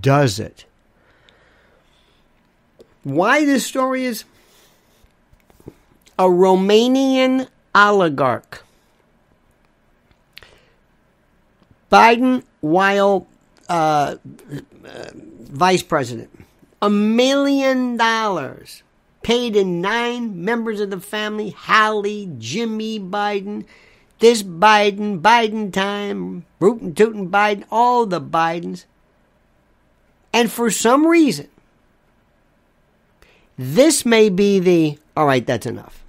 does 0.00 0.38
it. 0.38 0.64
Why 3.02 3.44
this 3.44 3.66
story 3.66 4.04
is 4.04 4.24
a 6.18 6.24
Romanian 6.24 7.48
oligarch. 7.74 8.64
Biden, 11.90 12.44
while 12.60 13.26
uh, 13.68 14.16
uh, 14.84 15.10
vice 15.14 15.82
president, 15.82 16.30
a 16.80 16.90
million 16.90 17.96
dollars 17.96 18.84
paid 19.28 19.54
in 19.54 19.82
nine 19.82 20.42
members 20.42 20.80
of 20.80 20.88
the 20.88 20.98
family 20.98 21.50
Hallie, 21.50 22.30
Jimmy 22.38 22.98
Biden, 22.98 23.66
this 24.20 24.42
Biden, 24.42 25.20
Biden 25.20 25.70
time, 25.70 26.46
rootin' 26.60 26.94
tootin' 26.94 27.28
Biden, 27.28 27.66
all 27.70 28.06
the 28.06 28.22
Bidens. 28.22 28.86
And 30.32 30.50
for 30.50 30.70
some 30.70 31.06
reason, 31.06 31.48
this 33.58 34.06
may 34.06 34.30
be 34.30 34.60
the 34.60 34.98
all 35.14 35.26
right, 35.26 35.46
that's 35.46 35.66
enough. 35.66 36.02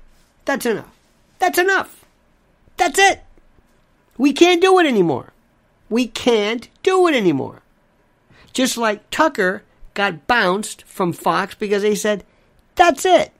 That's 0.45 0.65
enough. 0.65 0.95
That's 1.39 1.57
enough. 1.57 2.05
That's 2.77 2.97
it. 2.97 3.19
We 4.17 4.31
can't 4.31 4.61
do 4.61 4.79
it 4.79 4.85
anymore. 4.85 5.33
We 5.89 6.07
can't 6.07 6.69
do 6.83 7.05
it 7.09 7.15
anymore. 7.15 7.63
Just 8.53 8.77
like 8.77 9.09
Tucker 9.09 9.63
got 9.93 10.25
bounced 10.25 10.83
from 10.83 11.11
Fox 11.11 11.53
because 11.53 11.81
they 11.81 11.95
said, 11.95 12.23
that's 12.79 13.05
it. 13.05 13.33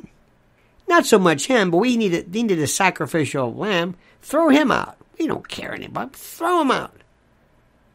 Not 0.90 1.06
so 1.06 1.18
much 1.18 1.48
him, 1.48 1.72
but 1.72 1.78
we 1.78 1.96
needed, 1.96 2.36
a 2.36 2.68
sacrificial 2.68 3.56
lamb. 3.56 3.96
Throw 4.22 4.50
him 4.50 4.70
out. 4.70 4.98
We 5.18 5.28
don't 5.28 5.48
care 5.48 5.74
anybody. 5.74 6.12
Throw 6.14 6.62
him 6.62 6.72
out. 6.72 6.94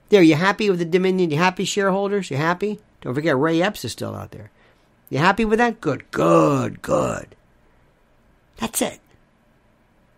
There, 0.08 0.22
you 0.22 0.36
happy 0.36 0.70
with 0.70 0.78
the 0.78 0.86
Dominion? 0.86 1.30
You 1.30 1.36
happy, 1.36 1.66
shareholders? 1.66 2.30
You 2.30 2.38
happy? 2.38 2.80
Don't 3.02 3.12
forget, 3.12 3.36
Ray 3.36 3.60
Epps 3.60 3.84
is 3.84 3.92
still 3.92 4.14
out 4.14 4.30
there. 4.30 4.50
You 5.10 5.18
happy 5.18 5.44
with 5.44 5.58
that? 5.58 5.82
Good, 5.82 6.10
good, 6.10 6.80
good. 6.80 7.36
That's 8.56 8.80
it. 8.80 9.00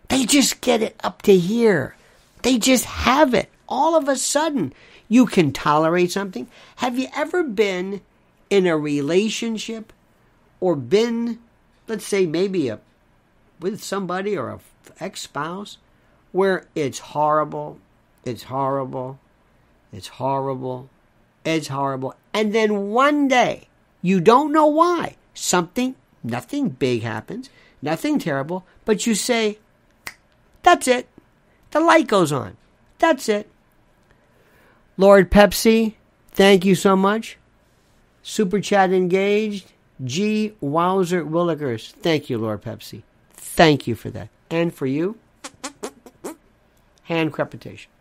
They 0.07 0.23
just 0.23 0.61
get 0.61 0.81
it 0.81 0.95
up 1.03 1.23
to 1.23 1.37
here. 1.37 1.97
They 2.43 2.57
just 2.57 2.85
have 2.85 3.33
it. 3.33 3.49
All 3.67 3.97
of 3.97 4.07
a 4.07 4.15
sudden, 4.15 4.71
you 5.09 5.25
can 5.25 5.51
tolerate 5.51 6.11
something. 6.11 6.47
Have 6.77 6.97
you 6.97 7.09
ever 7.13 7.43
been 7.43 7.99
in 8.49 8.65
a 8.65 8.77
relationship 8.77 9.91
or 10.59 10.75
been, 10.75 11.39
let's 11.87 12.05
say, 12.05 12.25
maybe 12.25 12.69
a 12.69 12.79
with 13.59 13.83
somebody 13.83 14.37
or 14.37 14.49
a 14.49 14.59
ex 14.99 15.21
spouse 15.21 15.77
where 16.31 16.65
it's 16.75 16.99
horrible, 16.99 17.79
it's 18.23 18.43
horrible, 18.43 19.19
it's 19.91 20.07
horrible, 20.07 20.89
it's 21.43 21.67
horrible, 21.69 22.15
and 22.33 22.53
then 22.53 22.89
one 22.89 23.27
day 23.27 23.67
you 24.01 24.19
don't 24.19 24.51
know 24.51 24.67
why 24.67 25.15
something, 25.33 25.95
nothing 26.23 26.69
big 26.69 27.01
happens, 27.01 27.49
nothing 27.81 28.19
terrible, 28.19 28.65
but 28.85 29.07
you 29.07 29.15
say, 29.15 29.57
"That's 30.63 30.87
it." 30.87 31.07
The 31.71 31.79
light 31.79 32.07
goes 32.07 32.31
on. 32.31 32.57
That's 32.99 33.29
it. 33.29 33.49
Lord 34.97 35.29
Pepsi, 35.29 35.93
thank 36.31 36.65
you 36.65 36.75
so 36.75 36.95
much. 36.95 37.37
Super 38.23 38.59
chat 38.59 38.91
engaged. 38.91 39.71
G. 40.03 40.53
Wowzer 40.61 41.23
Willikers. 41.23 41.91
Thank 41.91 42.29
you, 42.29 42.37
Lord 42.37 42.61
Pepsi. 42.61 43.03
Thank 43.33 43.87
you 43.87 43.95
for 43.95 44.09
that. 44.11 44.29
And 44.49 44.73
for 44.73 44.85
you, 44.85 45.17
hand 47.03 47.33
crepitation. 47.33 47.91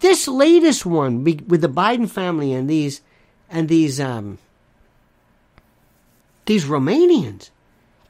This 0.00 0.28
latest 0.28 0.84
one 0.84 1.24
with 1.24 1.60
the 1.62 1.68
Biden 1.68 2.08
family 2.08 2.52
and 2.52 2.68
these 2.68 3.00
and 3.48 3.68
these 3.68 3.98
um, 3.98 4.38
these 6.44 6.64
Romanians, 6.66 7.50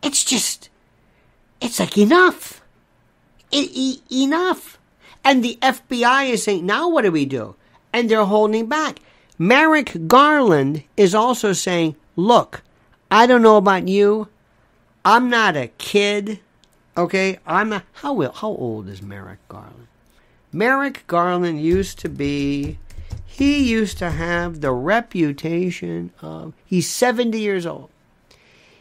it's 0.03 0.25
just 0.25 0.69
it's 1.61 1.79
like 1.81 1.97
enough, 1.97 2.61
e- 3.51 4.01
enough. 4.11 4.79
And 5.25 5.43
the 5.43 5.59
FBI 5.61 6.31
is 6.31 6.45
saying, 6.45 6.65
now 6.67 6.89
what 6.89 7.03
do 7.03 7.11
we 7.11 7.25
do? 7.25 7.57
And 7.93 8.09
they're 8.09 8.25
holding 8.25 8.67
back. 8.67 9.01
Merrick 9.39 10.07
Garland 10.07 10.85
is 10.97 11.15
also 11.15 11.53
saying, 11.53 11.97
look, 12.17 12.63
I 13.11 13.27
don't 13.27 13.43
know 13.43 13.57
about 13.57 13.87
you. 13.89 14.29
I'm 15.05 15.31
not 15.31 15.57
a 15.57 15.69
kid. 15.79 16.41
Okay, 16.97 17.39
I'm 17.47 17.69
not. 17.69 17.85
How 17.93 18.21
how 18.33 18.49
old 18.49 18.89
is 18.89 19.03
Merrick 19.03 19.39
Garland? 19.49 19.87
Merrick 20.53 21.07
Garland 21.07 21.61
used 21.61 21.99
to 22.01 22.09
be. 22.09 22.79
He 23.25 23.69
used 23.69 23.99
to 23.99 24.11
have 24.11 24.61
the 24.61 24.73
reputation 24.73 26.11
of. 26.21 26.55
He's 26.65 26.89
70 26.89 27.39
years 27.39 27.67
old. 27.67 27.91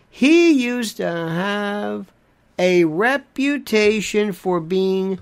He 0.09 0.51
used 0.51 0.97
to 0.97 1.09
have 1.09 2.11
a 2.57 2.85
reputation 2.85 4.31
for 4.31 4.61
being 4.61 5.19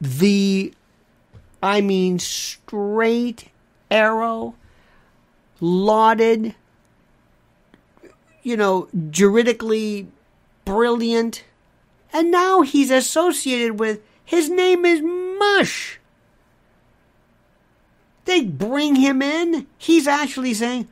the, 0.00 0.74
I 1.62 1.80
mean, 1.80 2.18
straight 2.18 3.48
arrow, 3.90 4.54
lauded, 5.60 6.54
you 8.42 8.56
know, 8.56 8.88
juridically 9.10 10.08
brilliant. 10.64 11.44
And 12.12 12.30
now 12.30 12.62
he's 12.62 12.90
associated 12.90 13.78
with, 13.78 14.00
his 14.24 14.48
name 14.50 14.84
is 14.84 15.00
Mush. 15.02 15.98
They 18.24 18.44
bring 18.44 18.96
him 18.96 19.22
in. 19.22 19.66
He's 19.78 20.06
actually 20.06 20.54
saying, 20.54 20.88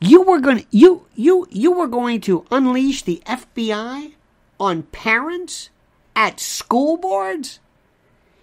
you 0.00 0.22
were 0.22 0.40
going 0.40 0.58
to, 0.58 0.66
you, 0.70 1.06
you, 1.14 1.46
you 1.50 1.72
were 1.72 1.86
going 1.86 2.20
to 2.22 2.44
unleash 2.50 3.02
the 3.02 3.22
FBI 3.26 4.12
on 4.60 4.82
parents 4.84 5.70
at 6.14 6.40
school 6.40 6.96
boards? 6.96 7.60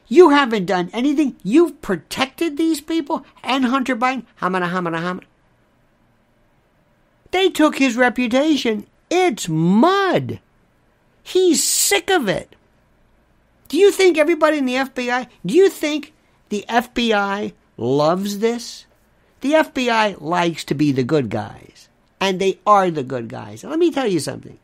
You 0.08 0.30
haven't 0.30 0.66
done 0.66 0.90
anything. 0.94 1.36
You've 1.44 1.82
protected 1.82 2.58
these 2.58 2.82
people 2.82 3.26
and 3.44 3.66
Hunter 3.66 3.96
Biden. 3.96 4.26
Hamana, 4.42 4.70
hamana, 4.70 5.00
hamana. 5.00 5.24
They 7.34 7.50
took 7.50 7.80
his 7.80 7.98
reputation. 7.98 8.86
It's 9.10 9.50
mud. 9.50 10.40
He's 11.24 11.64
sick 11.64 12.12
of 12.12 12.30
it. 12.30 12.56
Do 13.70 13.78
you 13.78 13.92
think 13.92 14.20
everybody 14.20 14.60
in 14.60 14.66
the 14.66 14.76
FBI, 14.76 15.28
do 15.44 15.56
you 15.56 15.68
think 15.68 16.14
the 16.50 16.64
FBI 16.70 17.54
loves 17.76 18.38
this? 18.38 18.86
The 19.42 19.54
FBI 19.54 20.22
likes 20.22 20.64
to 20.66 20.76
be 20.76 20.92
the 20.92 21.04
good 21.04 21.32
guys, 21.32 21.90
and 22.22 22.40
they 22.40 22.60
are 22.68 22.92
the 22.92 23.04
good 23.04 23.30
guys. 23.30 23.64
let 23.64 23.80
me 23.80 23.90
tell 23.90 24.08
you 24.08 24.20
something. 24.20 24.60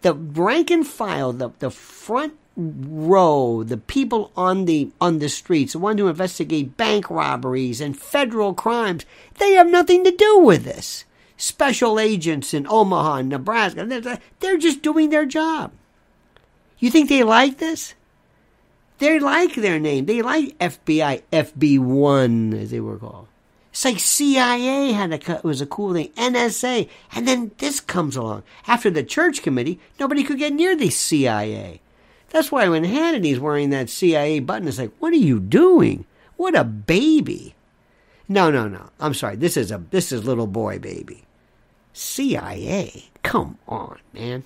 The 0.00 0.14
rank 0.14 0.70
and 0.70 0.86
file, 0.86 1.34
the, 1.34 1.50
the 1.58 1.70
front 1.70 2.32
row, 2.56 3.62
the 3.62 3.76
people 3.76 4.32
on 4.34 4.64
the 4.64 4.90
on 5.02 5.18
the 5.18 5.28
streets, 5.28 5.74
the 5.74 5.80
ones 5.80 6.00
who 6.00 6.08
investigate 6.08 6.78
bank 6.78 7.10
robberies 7.10 7.82
and 7.82 7.94
federal 7.94 8.54
crimes, 8.54 9.04
they 9.36 9.52
have 9.52 9.68
nothing 9.68 10.02
to 10.04 10.10
do 10.10 10.38
with 10.38 10.64
this. 10.64 11.04
Special 11.40 12.00
agents 12.00 12.52
in 12.52 12.66
Omaha, 12.68 13.14
and 13.14 13.28
Nebraska, 13.28 13.86
they're, 14.40 14.58
just 14.58 14.82
doing 14.82 15.10
their 15.10 15.24
job. 15.24 15.70
You 16.80 16.90
think 16.90 17.08
they 17.08 17.22
like 17.22 17.58
this? 17.58 17.94
They 18.98 19.20
like 19.20 19.54
their 19.54 19.78
name. 19.78 20.06
They 20.06 20.20
like 20.20 20.58
FBI, 20.58 21.22
FB1, 21.32 22.60
as 22.60 22.72
they 22.72 22.80
were 22.80 22.98
called. 22.98 23.28
It's 23.70 23.84
like 23.84 24.00
CIA 24.00 24.90
had 24.90 25.12
a 25.12 25.40
was 25.44 25.60
a 25.60 25.66
cool 25.66 25.94
thing, 25.94 26.08
NSA, 26.16 26.88
and 27.14 27.28
then 27.28 27.52
this 27.58 27.78
comes 27.78 28.16
along. 28.16 28.42
After 28.66 28.90
the 28.90 29.04
church 29.04 29.40
committee, 29.40 29.78
nobody 30.00 30.24
could 30.24 30.38
get 30.38 30.52
near 30.52 30.74
the 30.74 30.90
CIA. 30.90 31.80
That's 32.30 32.50
why 32.50 32.68
when 32.68 32.82
Hannity's 32.82 33.38
wearing 33.38 33.70
that 33.70 33.88
CIA 33.88 34.40
button, 34.40 34.66
it's 34.66 34.80
like, 34.80 34.90
what 34.98 35.12
are 35.12 35.16
you 35.16 35.38
doing? 35.38 36.04
What 36.36 36.56
a 36.56 36.64
baby! 36.64 37.54
No, 38.28 38.50
no, 38.50 38.66
no. 38.66 38.90
I'm 38.98 39.14
sorry. 39.14 39.36
This 39.36 39.56
is 39.56 39.70
a 39.70 39.78
this 39.90 40.10
is 40.10 40.24
little 40.24 40.48
boy 40.48 40.80
baby. 40.80 41.22
CIA. 41.92 43.04
Come 43.22 43.58
on, 43.66 43.98
man. 44.12 44.44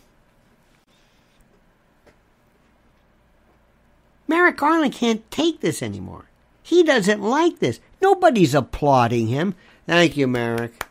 Merrick 4.28 4.56
Garland 4.56 4.94
can't 4.94 5.30
take 5.30 5.60
this 5.60 5.82
anymore. 5.82 6.24
He 6.62 6.82
doesn't 6.82 7.20
like 7.20 7.58
this. 7.58 7.80
Nobody's 8.00 8.54
applauding 8.54 9.26
him. 9.26 9.54
Thank 9.86 10.16
you, 10.16 10.26
Merrick. 10.26 10.86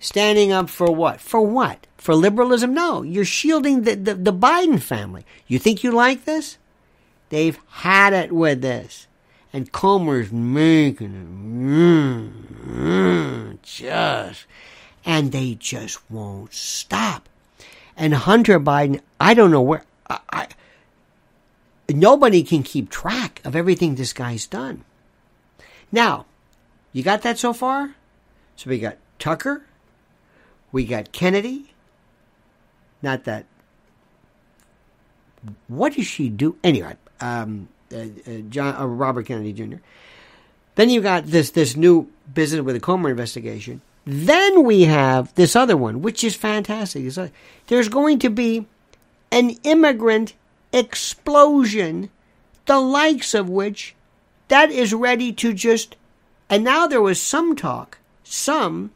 Standing 0.00 0.52
up 0.52 0.68
for 0.68 0.90
what? 0.90 1.20
For 1.20 1.40
what? 1.40 1.86
For 1.96 2.14
liberalism? 2.14 2.74
No, 2.74 3.02
you're 3.02 3.24
shielding 3.24 3.82
the, 3.82 3.94
the, 3.94 4.14
the 4.14 4.32
Biden 4.32 4.80
family. 4.80 5.24
You 5.46 5.58
think 5.58 5.82
you 5.84 5.92
like 5.92 6.24
this? 6.24 6.58
They've 7.28 7.58
had 7.68 8.12
it 8.12 8.32
with 8.32 8.62
this. 8.62 9.06
And 9.52 9.72
Comer's 9.72 10.32
making 10.32 11.14
it. 11.14 11.28
Mm, 11.28 12.32
mm, 12.66 13.62
just. 13.62 14.46
And 15.06 15.32
they 15.32 15.54
just 15.54 15.98
won't 16.10 16.52
stop. 16.52 17.28
And 17.96 18.12
Hunter 18.12 18.60
Biden, 18.60 19.00
I 19.18 19.32
don't 19.32 19.50
know 19.50 19.62
where. 19.62 19.84
I, 20.10 20.18
I 20.30 20.48
nobody 21.88 22.42
can 22.42 22.62
keep 22.62 22.90
track 22.90 23.40
of 23.44 23.56
everything 23.56 23.94
this 23.94 24.12
guy's 24.12 24.46
done. 24.46 24.84
Now, 25.92 26.26
you 26.92 27.02
got 27.02 27.22
that 27.22 27.38
so 27.38 27.52
far? 27.52 27.94
So 28.56 28.70
we 28.70 28.78
got 28.78 28.96
Tucker, 29.18 29.64
we 30.72 30.84
got 30.84 31.12
Kennedy. 31.12 31.72
Not 33.02 33.24
that. 33.24 33.44
What 35.68 35.94
does 35.94 36.06
she 36.06 36.28
do? 36.28 36.56
Anyway, 36.64 36.96
um, 37.20 37.68
uh, 37.92 37.98
uh, 37.98 38.38
John 38.48 38.74
uh, 38.74 38.86
Robert 38.86 39.26
Kennedy 39.26 39.52
Jr. 39.52 39.76
Then 40.74 40.90
you 40.90 41.00
got 41.00 41.26
this 41.26 41.50
this 41.50 41.76
new 41.76 42.10
business 42.32 42.62
with 42.62 42.74
the 42.74 42.80
Comer 42.80 43.10
investigation. 43.10 43.80
Then 44.08 44.62
we 44.62 44.82
have 44.82 45.34
this 45.34 45.56
other 45.56 45.76
one, 45.76 46.00
which 46.00 46.22
is 46.22 46.36
fantastic. 46.36 47.12
There's 47.66 47.88
going 47.88 48.20
to 48.20 48.30
be 48.30 48.66
an 49.32 49.50
immigrant 49.64 50.34
explosion, 50.72 52.10
the 52.66 52.78
likes 52.78 53.34
of 53.34 53.48
which 53.48 53.96
that 54.46 54.70
is 54.70 54.94
ready 54.94 55.32
to 55.32 55.52
just. 55.52 55.96
And 56.48 56.62
now 56.62 56.86
there 56.86 57.02
was 57.02 57.20
some 57.20 57.56
talk, 57.56 57.98
some 58.22 58.92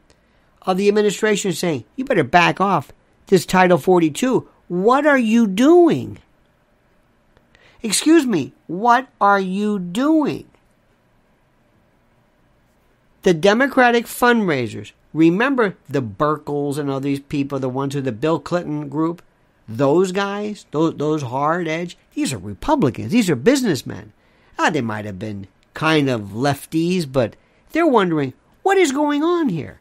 of 0.63 0.77
the 0.77 0.87
administration 0.87 1.53
saying, 1.53 1.85
you 1.97 2.05
better 2.05 2.23
back 2.23 2.61
off 2.61 2.93
this 3.27 3.45
Title 3.45 3.79
42. 3.79 4.49
What 4.69 5.07
are 5.07 5.19
you 5.19 5.49
doing? 5.49 6.19
Excuse 7.83 8.27
me, 8.27 8.53
what 8.69 9.09
are 9.21 9.41
you 9.41 9.81
doing? 9.81 10.47
The 13.23 13.35
Democratic 13.35 14.07
fundraisers, 14.07 14.93
remember 15.13 15.77
the 15.89 16.03
Burkles 16.03 16.79
and 16.79 16.91
all 16.91 17.01
these 17.01 17.21
people, 17.21 17.59
the 17.59 17.69
ones 17.69 17.95
of 17.95 18.05
the 18.05 18.13
Bill 18.13 18.39
Clinton 18.39 18.89
group? 18.89 19.23
Those 19.69 20.11
guys, 20.13 20.67
those, 20.73 20.97
those 20.97 21.23
hard 21.23 21.69
edge, 21.69 21.97
these 22.15 22.33
are 22.33 22.39
Republicans. 22.39 23.13
These 23.13 23.31
are 23.31 23.37
businessmen. 23.37 24.13
Ah, 24.59 24.71
they 24.71 24.81
might 24.81 25.05
have 25.05 25.19
been 25.19 25.47
kind 25.75 26.11
of 26.11 26.31
lefties, 26.33 27.11
but 27.11 27.37
they're 27.71 27.87
wondering 27.87 28.35
what 28.63 28.77
is 28.77 28.93
going 28.93 29.23
on 29.23 29.49
here. 29.49 29.81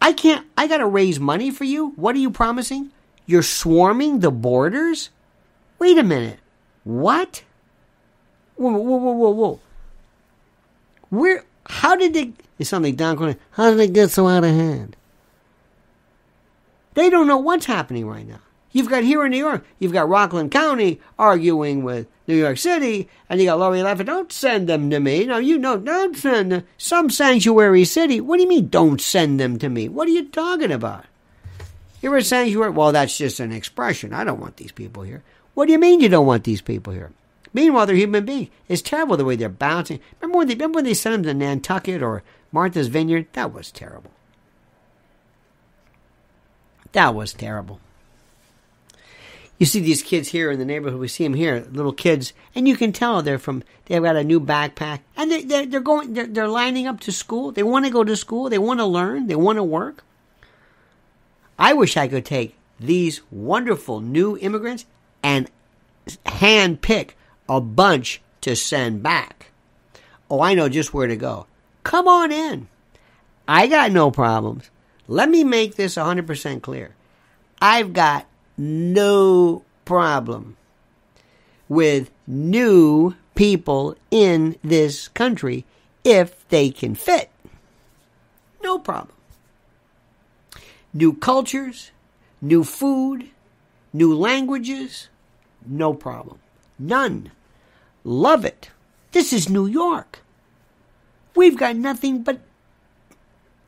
I 0.00 0.12
can't, 0.12 0.46
I 0.56 0.66
got 0.66 0.78
to 0.78 0.86
raise 0.86 1.20
money 1.20 1.50
for 1.50 1.64
you. 1.64 1.92
What 1.96 2.14
are 2.14 2.18
you 2.18 2.30
promising? 2.30 2.90
You're 3.26 3.42
swarming 3.42 4.20
the 4.20 4.30
borders? 4.30 5.10
Wait 5.78 5.96
a 5.96 6.02
minute. 6.02 6.40
What? 6.84 7.42
Whoa, 8.56 8.72
whoa, 8.72 8.96
whoa, 8.96 9.12
whoa, 9.12 9.30
whoa. 9.30 9.60
Where, 11.10 11.44
how 11.66 11.96
did 11.96 12.14
they, 12.14 12.32
it's 12.58 12.70
something 12.70 12.94
down 12.94 13.36
how 13.52 13.70
did 13.70 13.78
they 13.78 13.88
get 13.88 14.10
so 14.10 14.28
out 14.28 14.44
of 14.44 14.50
hand? 14.50 14.96
They 16.94 17.10
don't 17.10 17.26
know 17.26 17.38
what's 17.38 17.66
happening 17.66 18.06
right 18.06 18.26
now. 18.26 18.40
You've 18.72 18.88
got 18.88 19.04
here 19.04 19.24
in 19.24 19.30
New 19.30 19.38
York, 19.38 19.64
you've 19.78 19.92
got 19.92 20.08
Rockland 20.08 20.50
County 20.50 21.00
arguing 21.18 21.84
with 21.84 22.08
New 22.26 22.34
York 22.34 22.58
City, 22.58 23.08
and 23.28 23.40
you 23.40 23.46
got 23.46 23.58
Lori 23.58 23.82
Lightfoot. 23.82 24.06
Don't 24.06 24.32
send 24.32 24.68
them 24.68 24.90
to 24.90 24.98
me. 24.98 25.26
No, 25.26 25.38
you 25.38 25.58
know, 25.58 25.76
don't 25.76 26.16
send 26.16 26.50
them. 26.50 26.64
Some 26.78 27.10
sanctuary 27.10 27.84
city. 27.84 28.20
What 28.20 28.36
do 28.36 28.42
you 28.42 28.48
mean, 28.48 28.68
don't 28.68 29.00
send 29.00 29.38
them 29.38 29.58
to 29.58 29.68
me? 29.68 29.88
What 29.88 30.08
are 30.08 30.12
you 30.12 30.28
talking 30.28 30.72
about? 30.72 31.04
You're 32.02 32.16
a 32.16 32.24
sanctuary. 32.24 32.70
Well, 32.70 32.92
that's 32.92 33.16
just 33.16 33.40
an 33.40 33.52
expression. 33.52 34.12
I 34.12 34.24
don't 34.24 34.40
want 34.40 34.56
these 34.56 34.72
people 34.72 35.04
here. 35.04 35.22
What 35.54 35.66
do 35.66 35.72
you 35.72 35.78
mean 35.78 36.00
you 36.00 36.08
don't 36.08 36.26
want 36.26 36.44
these 36.44 36.60
people 36.60 36.92
here? 36.92 37.12
Meanwhile, 37.54 37.86
they're 37.86 37.96
human 37.96 38.26
beings. 38.26 38.50
It's 38.68 38.82
terrible 38.82 39.16
the 39.16 39.24
way 39.24 39.36
they're 39.36 39.48
bouncing. 39.48 40.00
Remember 40.20 40.38
when 40.38 40.48
they, 40.48 40.54
remember 40.54 40.78
when 40.78 40.84
they 40.84 40.92
sent 40.92 41.22
them 41.22 41.22
to 41.22 41.34
Nantucket 41.34 42.02
or 42.02 42.24
Martha's 42.52 42.88
Vineyard? 42.88 43.28
That 43.32 43.54
was 43.54 43.70
terrible. 43.70 44.10
That 46.92 47.14
was 47.14 47.32
terrible. 47.32 47.80
You 49.58 49.66
see 49.66 49.80
these 49.80 50.02
kids 50.02 50.28
here 50.28 50.50
in 50.50 50.58
the 50.58 50.64
neighborhood. 50.64 50.98
We 50.98 51.06
see 51.06 51.22
them 51.22 51.34
here, 51.34 51.66
little 51.70 51.92
kids, 51.92 52.32
and 52.56 52.66
you 52.66 52.76
can 52.76 52.92
tell 52.92 53.22
they're 53.22 53.38
from. 53.38 53.62
They've 53.86 54.02
got 54.02 54.16
a 54.16 54.24
new 54.24 54.40
backpack, 54.40 55.00
and 55.16 55.30
they, 55.30 55.42
they're 55.42 55.66
they're 55.66 55.80
going. 55.80 56.14
They're, 56.14 56.26
they're 56.26 56.48
lining 56.48 56.88
up 56.88 56.98
to 57.00 57.12
school. 57.12 57.52
They 57.52 57.62
want 57.62 57.84
to 57.84 57.90
go 57.90 58.02
to 58.02 58.16
school. 58.16 58.50
They 58.50 58.58
want 58.58 58.80
to 58.80 58.84
learn. 58.84 59.28
They 59.28 59.36
want 59.36 59.58
to 59.58 59.62
work. 59.62 60.02
I 61.56 61.72
wish 61.72 61.96
I 61.96 62.08
could 62.08 62.24
take 62.24 62.56
these 62.80 63.20
wonderful 63.30 64.00
new 64.00 64.36
immigrants 64.38 64.86
and 65.22 65.48
hand 66.26 66.80
pick 66.80 67.16
a 67.48 67.60
bunch 67.60 68.20
to 68.42 68.54
send 68.56 69.02
back. 69.02 69.50
Oh, 70.30 70.40
I 70.40 70.54
know 70.54 70.68
just 70.68 70.94
where 70.94 71.06
to 71.06 71.16
go. 71.16 71.46
Come 71.82 72.08
on 72.08 72.32
in. 72.32 72.68
I 73.46 73.66
got 73.66 73.92
no 73.92 74.10
problems. 74.10 74.70
Let 75.06 75.28
me 75.28 75.44
make 75.44 75.76
this 75.76 75.96
100% 75.96 76.62
clear. 76.62 76.94
I've 77.60 77.92
got 77.92 78.26
no 78.56 79.62
problem 79.84 80.56
with 81.68 82.10
new 82.26 83.14
people 83.34 83.96
in 84.10 84.56
this 84.62 85.08
country 85.08 85.64
if 86.04 86.46
they 86.48 86.70
can 86.70 86.94
fit. 86.94 87.30
No 88.62 88.78
problem. 88.78 89.14
New 90.92 91.14
cultures, 91.14 91.90
new 92.40 92.64
food, 92.64 93.28
new 93.92 94.14
languages, 94.14 95.08
no 95.66 95.92
problem. 95.92 96.38
None. 96.78 97.30
Love 98.02 98.44
it. 98.44 98.70
This 99.12 99.32
is 99.32 99.48
New 99.48 99.66
York. 99.66 100.20
We've 101.34 101.56
got 101.56 101.76
nothing 101.76 102.22
but 102.22 102.40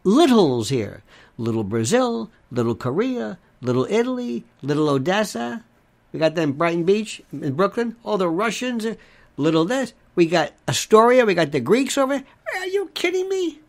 littles 0.05 0.69
here. 0.69 1.03
Little 1.39 1.65
Brazil, 1.65 2.31
little 2.51 2.75
Korea, 2.75 3.39
little 3.61 3.87
Italy, 3.91 4.45
little 4.63 4.89
Odessa. 4.89 5.65
We 6.13 6.19
got 6.19 6.35
them 6.35 6.53
Brighton 6.53 6.85
Beach 6.85 7.23
in 7.33 7.55
Brooklyn. 7.55 7.97
All 8.05 8.19
the 8.19 8.29
Russians, 8.29 8.87
little 9.37 9.65
this. 9.65 9.93
We 10.15 10.27
got 10.27 10.53
Astoria. 10.67 11.27
We 11.27 11.35
got 11.35 11.53
the 11.53 11.61
Greeks 11.61 11.99
over. 11.99 12.15
Are 12.55 12.67
you 12.67 12.91
kidding 12.95 13.29
me? 13.29 13.61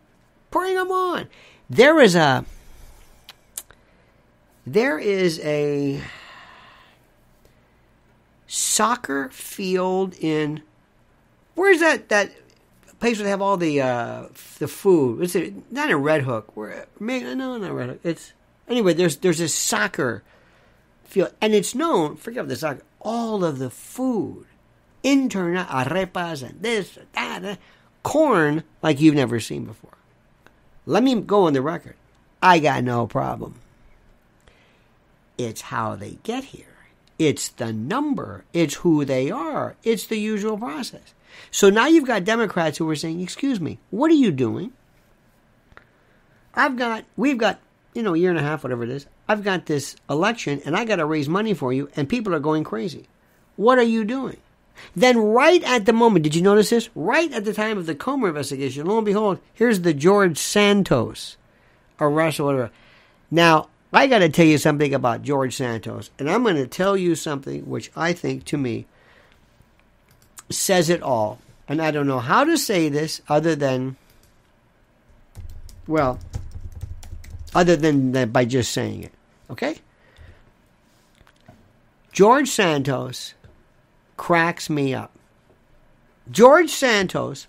Bring 0.50 0.76
them 0.76 0.90
on. 0.90 1.28
There 1.68 2.00
is 2.00 2.14
a. 2.14 2.44
There 4.66 4.98
is 4.98 5.40
a 5.40 6.02
soccer 8.48 9.28
field 9.28 10.16
in. 10.18 10.62
Where's 11.54 11.78
that 11.80 12.08
that 12.08 12.32
place 12.98 13.18
where 13.18 13.24
they 13.24 13.30
have 13.30 13.42
all 13.42 13.56
the 13.56 13.80
uh, 13.80 14.26
the 14.58 14.66
food? 14.66 15.22
Is 15.22 15.36
it 15.36 15.70
not 15.70 15.90
in 15.90 15.96
Red 15.98 16.22
Hook? 16.22 16.56
Where 16.56 16.86
no, 16.98 17.34
not 17.34 17.72
Red 17.72 17.90
Hook. 17.90 18.00
It's 18.02 18.32
anyway. 18.66 18.94
There's 18.94 19.18
there's 19.18 19.40
a 19.40 19.48
soccer 19.48 20.24
field, 21.04 21.32
and 21.40 21.54
it's 21.54 21.74
known. 21.74 22.16
Forget 22.16 22.48
the 22.48 22.56
soccer. 22.56 22.82
All 23.00 23.44
of 23.44 23.58
the 23.58 23.70
food, 23.70 24.46
interna 25.04 25.66
arepas 25.68 26.42
and 26.42 26.60
this, 26.60 26.98
that, 27.12 27.42
that, 27.42 27.58
corn 28.02 28.64
like 28.82 29.00
you've 29.00 29.14
never 29.14 29.38
seen 29.38 29.64
before. 29.64 29.96
Let 30.84 31.02
me 31.02 31.20
go 31.20 31.46
on 31.46 31.52
the 31.52 31.62
record. 31.62 31.94
I 32.42 32.58
got 32.58 32.82
no 32.82 33.06
problem. 33.06 33.56
It's 35.36 35.60
how 35.60 35.94
they 35.94 36.18
get 36.22 36.44
here. 36.44 36.77
It's 37.18 37.48
the 37.48 37.72
number. 37.72 38.44
It's 38.52 38.74
who 38.76 39.04
they 39.04 39.30
are. 39.30 39.76
It's 39.82 40.06
the 40.06 40.18
usual 40.18 40.56
process. 40.56 41.14
So 41.50 41.70
now 41.70 41.86
you've 41.86 42.06
got 42.06 42.24
Democrats 42.24 42.78
who 42.78 42.88
are 42.90 42.96
saying, 42.96 43.20
"Excuse 43.20 43.60
me, 43.60 43.78
what 43.90 44.10
are 44.10 44.14
you 44.14 44.30
doing?" 44.30 44.72
I've 46.54 46.76
got, 46.76 47.04
we've 47.16 47.38
got, 47.38 47.60
you 47.94 48.02
know, 48.02 48.14
a 48.14 48.18
year 48.18 48.30
and 48.30 48.38
a 48.38 48.42
half, 48.42 48.64
whatever 48.64 48.82
it 48.82 48.90
is. 48.90 49.06
I've 49.28 49.44
got 49.44 49.66
this 49.66 49.94
election, 50.10 50.60
and 50.64 50.76
I 50.76 50.84
got 50.84 50.96
to 50.96 51.04
raise 51.04 51.28
money 51.28 51.54
for 51.54 51.72
you, 51.72 51.88
and 51.94 52.08
people 52.08 52.34
are 52.34 52.40
going 52.40 52.64
crazy. 52.64 53.08
What 53.56 53.78
are 53.78 53.82
you 53.82 54.04
doing? 54.04 54.38
Then, 54.94 55.18
right 55.18 55.62
at 55.64 55.86
the 55.86 55.92
moment, 55.92 56.22
did 56.24 56.34
you 56.34 56.42
notice 56.42 56.70
this? 56.70 56.88
Right 56.94 57.32
at 57.32 57.44
the 57.44 57.52
time 57.52 57.78
of 57.78 57.86
the 57.86 57.94
Comer 57.94 58.28
investigation, 58.28 58.86
lo 58.86 58.96
and 58.96 59.04
behold, 59.04 59.38
here's 59.54 59.82
the 59.82 59.94
George 59.94 60.38
Santos 60.38 61.36
arrest 62.00 62.40
or 62.40 62.44
whatever. 62.44 62.70
Now, 63.30 63.68
I 63.92 64.06
got 64.06 64.18
to 64.18 64.28
tell 64.28 64.44
you 64.44 64.58
something 64.58 64.92
about 64.92 65.22
George 65.22 65.56
Santos, 65.56 66.10
and 66.18 66.28
I'm 66.30 66.42
going 66.42 66.56
to 66.56 66.66
tell 66.66 66.96
you 66.96 67.14
something 67.14 67.62
which 67.62 67.90
I 67.96 68.12
think, 68.12 68.44
to 68.46 68.58
me, 68.58 68.86
says 70.50 70.90
it 70.90 71.02
all. 71.02 71.38
And 71.66 71.80
I 71.80 71.90
don't 71.90 72.06
know 72.06 72.18
how 72.18 72.44
to 72.44 72.56
say 72.56 72.88
this 72.88 73.20
other 73.28 73.54
than, 73.54 73.96
well, 75.86 76.18
other 77.54 77.76
than, 77.76 78.30
by 78.30 78.44
just 78.44 78.72
saying 78.72 79.04
it. 79.04 79.12
Okay? 79.50 79.76
George 82.12 82.48
Santos 82.48 83.34
cracks 84.16 84.68
me 84.68 84.94
up. 84.94 85.12
George 86.30 86.70
Santos 86.70 87.46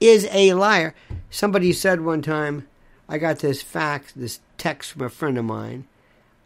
is 0.00 0.28
a 0.30 0.52
liar. 0.52 0.94
Somebody 1.30 1.72
said 1.72 2.02
one 2.02 2.20
time, 2.20 2.68
I 3.08 3.18
got 3.18 3.38
this 3.38 3.62
fax, 3.62 4.12
this 4.12 4.40
text 4.58 4.92
from 4.92 5.02
a 5.02 5.08
friend 5.08 5.38
of 5.38 5.44
mine. 5.44 5.86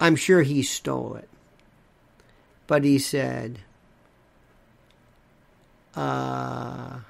I'm 0.01 0.17
sure 0.17 0.43
he 0.43 0.63
stole 0.63 1.15
it. 1.15 1.29
But 2.67 2.85
he 2.85 2.99
said, 2.99 3.61
uh, 5.95 7.01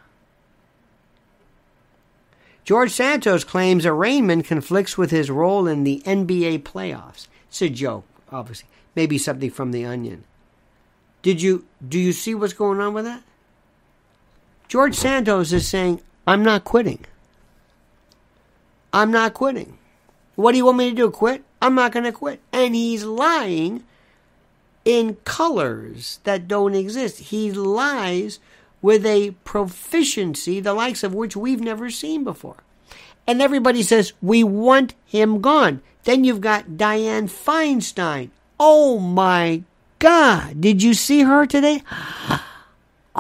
George 2.65 2.93
Santos 2.93 3.45
claims 3.45 3.85
arraignment 3.85 4.47
conflicts 4.47 4.97
with 4.97 5.11
his 5.11 5.31
role 5.31 5.67
in 5.67 5.85
the 5.85 6.03
NBA 6.07 6.63
playoffs. 6.63 7.27
It's 7.49 7.63
a 7.63 7.69
joke, 7.69 8.07
obviously. 8.31 8.69
Maybe 8.95 9.19
something 9.19 9.51
from 9.51 9.73
the 9.73 9.85
Onion. 9.85 10.25
Did 11.23 11.43
you 11.43 11.67
do 11.87 11.99
you 11.99 12.13
see 12.13 12.35
what's 12.35 12.53
going 12.53 12.81
on 12.81 12.95
with 12.95 13.05
that? 13.05 13.23
George 14.69 14.95
Santos 14.95 15.53
is 15.53 15.67
saying, 15.67 16.01
"I'm 16.27 16.43
not 16.43 16.65
quitting. 16.65 17.05
I'm 18.93 19.11
not 19.11 19.35
quitting. 19.35 19.79
What 20.41 20.53
do 20.53 20.59
you 20.59 20.65
want 20.65 20.79
me 20.79 20.91
to 20.91 20.97
do? 20.97 21.11
Quit? 21.11 21.45
I'm 21.61 21.75
not 21.75 21.93
going 21.93 22.05
to 22.05 22.13
quit." 22.13 22.41
And 22.53 22.75
he's 22.75 23.05
lying 23.05 23.85
in 24.85 25.17
colors 25.25 26.21
that 26.25 26.49
don't 26.49 26.75
exist. 26.75 27.19
He 27.19 27.53
lies 27.53 28.39
with 28.83 29.05
a 29.05 29.33
proficiency 29.45 30.61
the 30.61 30.75
likes 30.75 31.03
of 31.03 31.15
which 31.15 31.37
we've 31.37 31.61
never 31.61 31.91
seen 31.91 32.25
before. 32.25 32.57
And 33.27 33.43
everybody 33.43 33.83
says, 33.83 34.13
we 34.23 34.43
want 34.43 34.95
him 35.05 35.41
gone. 35.41 35.83
Then 36.05 36.25
you've 36.25 36.41
got 36.41 36.71
Dianne 36.71 37.31
Feinstein. 37.31 38.31
Oh 38.59 38.99
my 38.99 39.63
God. 39.99 40.61
Did 40.61 40.83
you 40.83 40.95
see 40.95 41.23
her 41.23 41.47
today? 41.47 41.83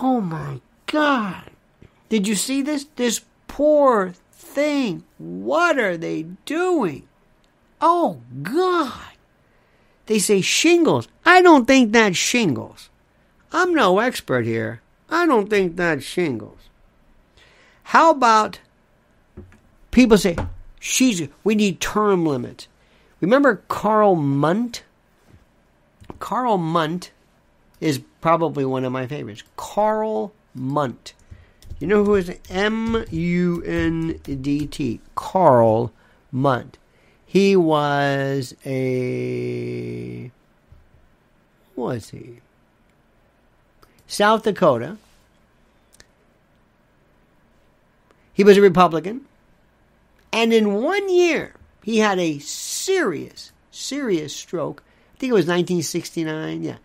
Oh 0.02 0.20
my 0.20 0.61
God. 0.87 1.50
Did 2.09 2.26
you 2.26 2.37
see 2.37 2.62
this? 2.62 2.87
This 2.94 3.22
poor 3.48 4.14
thing. 4.33 5.02
What 5.18 5.78
are 5.80 5.96
they 5.96 6.26
doing? 6.46 7.09
Oh 7.80 8.20
God. 8.42 8.92
They 10.06 10.18
say 10.18 10.40
shingles. 10.40 11.08
I 11.24 11.40
don't 11.40 11.66
think 11.66 11.92
that's 11.92 12.16
shingles. 12.16 12.90
I'm 13.52 13.74
no 13.74 13.98
expert 13.98 14.44
here. 14.44 14.82
I 15.08 15.26
don't 15.26 15.48
think 15.48 15.76
that's 15.76 16.04
shingles. 16.04 16.58
How 17.84 18.10
about 18.10 18.60
people 19.90 20.18
say, 20.18 20.36
she's, 20.78 21.28
we 21.42 21.54
need 21.54 21.80
term 21.80 22.24
limits. 22.26 22.68
Remember 23.20 23.62
Karl 23.68 24.14
Mundt? 24.16 24.82
Karl 26.18 26.58
Mundt 26.58 27.12
is 27.80 28.00
probably 28.20 28.64
one 28.64 28.84
of 28.84 28.92
my 28.92 29.06
favorites. 29.06 29.42
Karl 29.56 30.32
Mundt. 30.54 31.14
You 31.78 31.86
know 31.86 32.04
who 32.04 32.14
is 32.14 32.36
M 32.50 33.04
U 33.10 33.62
N 33.64 34.20
D 34.24 34.66
T? 34.66 35.00
Karl 35.14 35.92
Mundt. 36.30 36.78
He 37.30 37.54
was 37.54 38.56
a. 38.66 40.32
Was 41.76 42.10
he? 42.10 42.40
South 44.08 44.42
Dakota. 44.42 44.96
He 48.32 48.42
was 48.42 48.56
a 48.56 48.60
Republican. 48.60 49.26
And 50.32 50.52
in 50.52 50.74
one 50.82 51.08
year, 51.08 51.54
he 51.84 51.98
had 51.98 52.18
a 52.18 52.40
serious, 52.40 53.52
serious 53.70 54.34
stroke. 54.34 54.82
I 55.14 55.18
think 55.18 55.30
it 55.30 55.34
was 55.34 55.46
1969. 55.46 56.64
Yeah. 56.64 56.78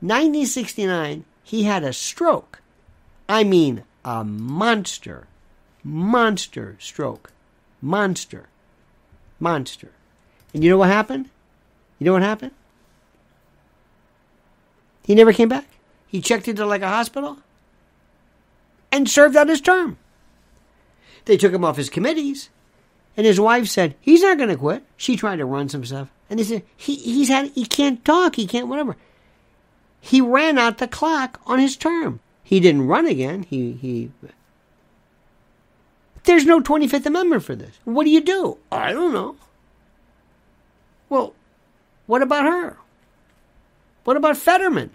1969, 0.00 1.24
he 1.42 1.62
had 1.62 1.82
a 1.82 1.94
stroke. 1.94 2.60
I 3.26 3.42
mean, 3.42 3.84
a 4.04 4.22
monster, 4.22 5.28
monster 5.82 6.76
stroke. 6.78 7.32
Monster. 7.80 8.50
Monster. 9.40 9.90
And 10.54 10.64
you 10.64 10.70
know 10.70 10.78
what 10.78 10.88
happened? 10.88 11.30
You 11.98 12.06
know 12.06 12.12
what 12.12 12.22
happened? 12.22 12.52
He 15.04 15.14
never 15.14 15.32
came 15.32 15.48
back. 15.48 15.66
He 16.06 16.20
checked 16.20 16.48
into 16.48 16.64
like 16.66 16.82
a 16.82 16.88
hospital 16.88 17.38
and 18.92 19.08
served 19.08 19.36
out 19.36 19.48
his 19.48 19.60
term. 19.60 19.98
They 21.26 21.36
took 21.36 21.52
him 21.52 21.64
off 21.64 21.76
his 21.76 21.90
committees 21.90 22.48
And 23.18 23.26
his 23.26 23.40
wife 23.40 23.66
said, 23.66 23.96
he's 24.00 24.22
not 24.22 24.38
going 24.38 24.48
to 24.48 24.56
quit. 24.56 24.84
She 24.96 25.16
tried 25.16 25.36
to 25.36 25.44
run 25.44 25.68
some 25.68 25.84
stuff. 25.84 26.08
And 26.30 26.38
they 26.38 26.44
said, 26.44 26.62
he, 26.76 26.94
he's 26.94 27.28
had, 27.28 27.50
he 27.50 27.66
can't 27.66 28.04
talk. 28.04 28.36
He 28.36 28.46
can't 28.46 28.68
whatever. 28.68 28.96
He 30.00 30.20
ran 30.20 30.56
out 30.56 30.78
the 30.78 30.86
clock 30.86 31.40
on 31.44 31.58
his 31.58 31.76
term. 31.76 32.20
He 32.44 32.60
didn't 32.60 32.86
run 32.86 33.06
again. 33.06 33.42
He, 33.42 33.72
he, 33.72 34.12
there's 36.24 36.44
no 36.44 36.60
25th 36.60 37.06
Amendment 37.06 37.42
for 37.42 37.54
this. 37.54 37.78
What 37.84 38.04
do 38.04 38.10
you 38.10 38.20
do? 38.20 38.58
I 38.70 38.92
don't 38.92 39.12
know. 39.12 39.36
Well, 41.08 41.34
what 42.06 42.22
about 42.22 42.44
her? 42.44 42.76
What 44.04 44.16
about 44.16 44.36
Fetterman? 44.36 44.90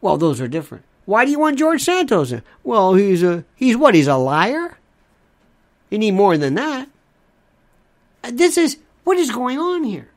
Well, 0.00 0.16
those 0.16 0.40
are 0.40 0.48
different. 0.48 0.84
Why 1.04 1.24
do 1.24 1.30
you 1.30 1.38
want 1.38 1.58
George 1.58 1.82
Santos 1.82 2.32
in? 2.32 2.42
Well, 2.64 2.94
he's 2.94 3.22
a 3.22 3.44
he's 3.56 3.76
what? 3.76 3.94
He's 3.94 4.06
a 4.06 4.16
liar. 4.16 4.78
You 5.90 5.98
need 5.98 6.12
more 6.12 6.38
than 6.38 6.54
that. 6.54 6.88
Uh, 8.24 8.30
this 8.32 8.56
is 8.56 8.78
what 9.04 9.18
is 9.18 9.30
going 9.30 9.58
on 9.58 9.84
here. 9.84 10.08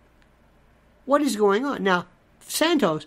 What 1.05 1.21
is 1.21 1.36
going 1.36 1.65
on 1.65 1.84
now? 1.84 2.05
Santos. 2.39 3.05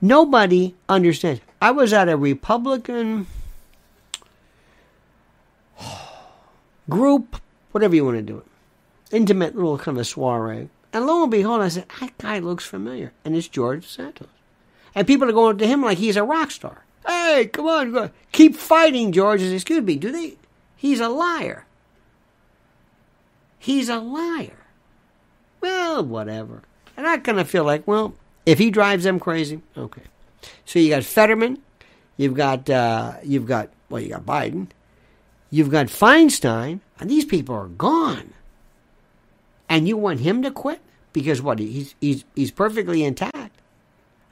Nobody 0.00 0.74
understands. 0.88 1.40
I 1.60 1.70
was 1.70 1.92
at 1.92 2.08
a 2.08 2.16
Republican 2.16 3.26
group, 6.88 7.40
whatever 7.72 7.94
you 7.94 8.04
want 8.04 8.16
to 8.16 8.22
do 8.22 8.38
it, 8.38 8.46
intimate 9.14 9.54
little 9.54 9.78
kind 9.78 9.96
of 9.96 10.02
a 10.02 10.04
soiree. 10.04 10.68
And 10.92 11.06
lo 11.06 11.22
and 11.22 11.30
behold, 11.30 11.60
I 11.60 11.68
said, 11.68 11.86
that 12.00 12.16
guy 12.18 12.38
looks 12.38 12.64
familiar. 12.64 13.12
And 13.24 13.36
it's 13.36 13.48
George 13.48 13.86
Santos. 13.86 14.28
And 14.94 15.06
people 15.06 15.28
are 15.28 15.32
going 15.32 15.58
to 15.58 15.66
him 15.66 15.82
like 15.82 15.98
he's 15.98 16.16
a 16.16 16.22
rock 16.22 16.50
star. 16.50 16.84
Hey, 17.06 17.50
come 17.52 17.66
on, 17.66 18.10
keep 18.32 18.56
fighting, 18.56 19.12
George. 19.12 19.42
Excuse 19.42 19.82
me, 19.82 19.96
do 19.96 20.10
they? 20.10 20.36
He's 20.74 21.00
a 21.00 21.08
liar. 21.08 21.66
He's 23.58 23.88
a 23.88 23.98
liar. 23.98 24.56
Well, 25.60 26.04
whatever. 26.04 26.62
And 26.96 27.06
I 27.06 27.18
kind 27.18 27.38
of 27.38 27.48
feel 27.48 27.64
like, 27.64 27.86
well, 27.86 28.14
if 28.44 28.58
he 28.58 28.70
drives 28.70 29.04
them 29.04 29.20
crazy, 29.20 29.60
okay. 29.76 30.02
So 30.64 30.78
you 30.78 30.90
got 30.90 31.04
Fetterman, 31.04 31.58
you've 32.16 32.34
got 32.34 32.70
uh, 32.70 33.14
you've 33.24 33.46
got 33.46 33.70
well, 33.88 34.00
you 34.00 34.10
got 34.10 34.24
Biden, 34.24 34.68
you've 35.50 35.70
got 35.70 35.86
Feinstein, 35.86 36.80
and 36.98 37.10
these 37.10 37.24
people 37.24 37.54
are 37.54 37.68
gone. 37.68 38.32
And 39.68 39.88
you 39.88 39.96
want 39.96 40.20
him 40.20 40.42
to 40.42 40.50
quit 40.50 40.80
because 41.12 41.42
what? 41.42 41.58
He's 41.58 41.94
he's 42.00 42.24
he's 42.34 42.50
perfectly 42.50 43.04
intact. 43.04 43.60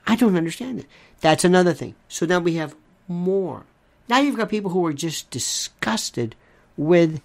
I 0.07 0.15
don't 0.15 0.37
understand 0.37 0.79
it. 0.79 0.85
That's 1.19 1.43
another 1.43 1.73
thing. 1.73 1.95
So 2.07 2.25
now 2.25 2.39
we 2.39 2.55
have 2.55 2.75
more. 3.07 3.65
Now 4.07 4.19
you've 4.19 4.37
got 4.37 4.49
people 4.49 4.71
who 4.71 4.85
are 4.85 4.93
just 4.93 5.29
disgusted 5.29 6.35
with 6.77 7.21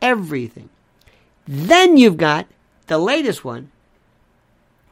everything. 0.00 0.70
Then 1.46 1.96
you've 1.96 2.16
got 2.16 2.46
the 2.86 2.98
latest 2.98 3.44
one, 3.44 3.70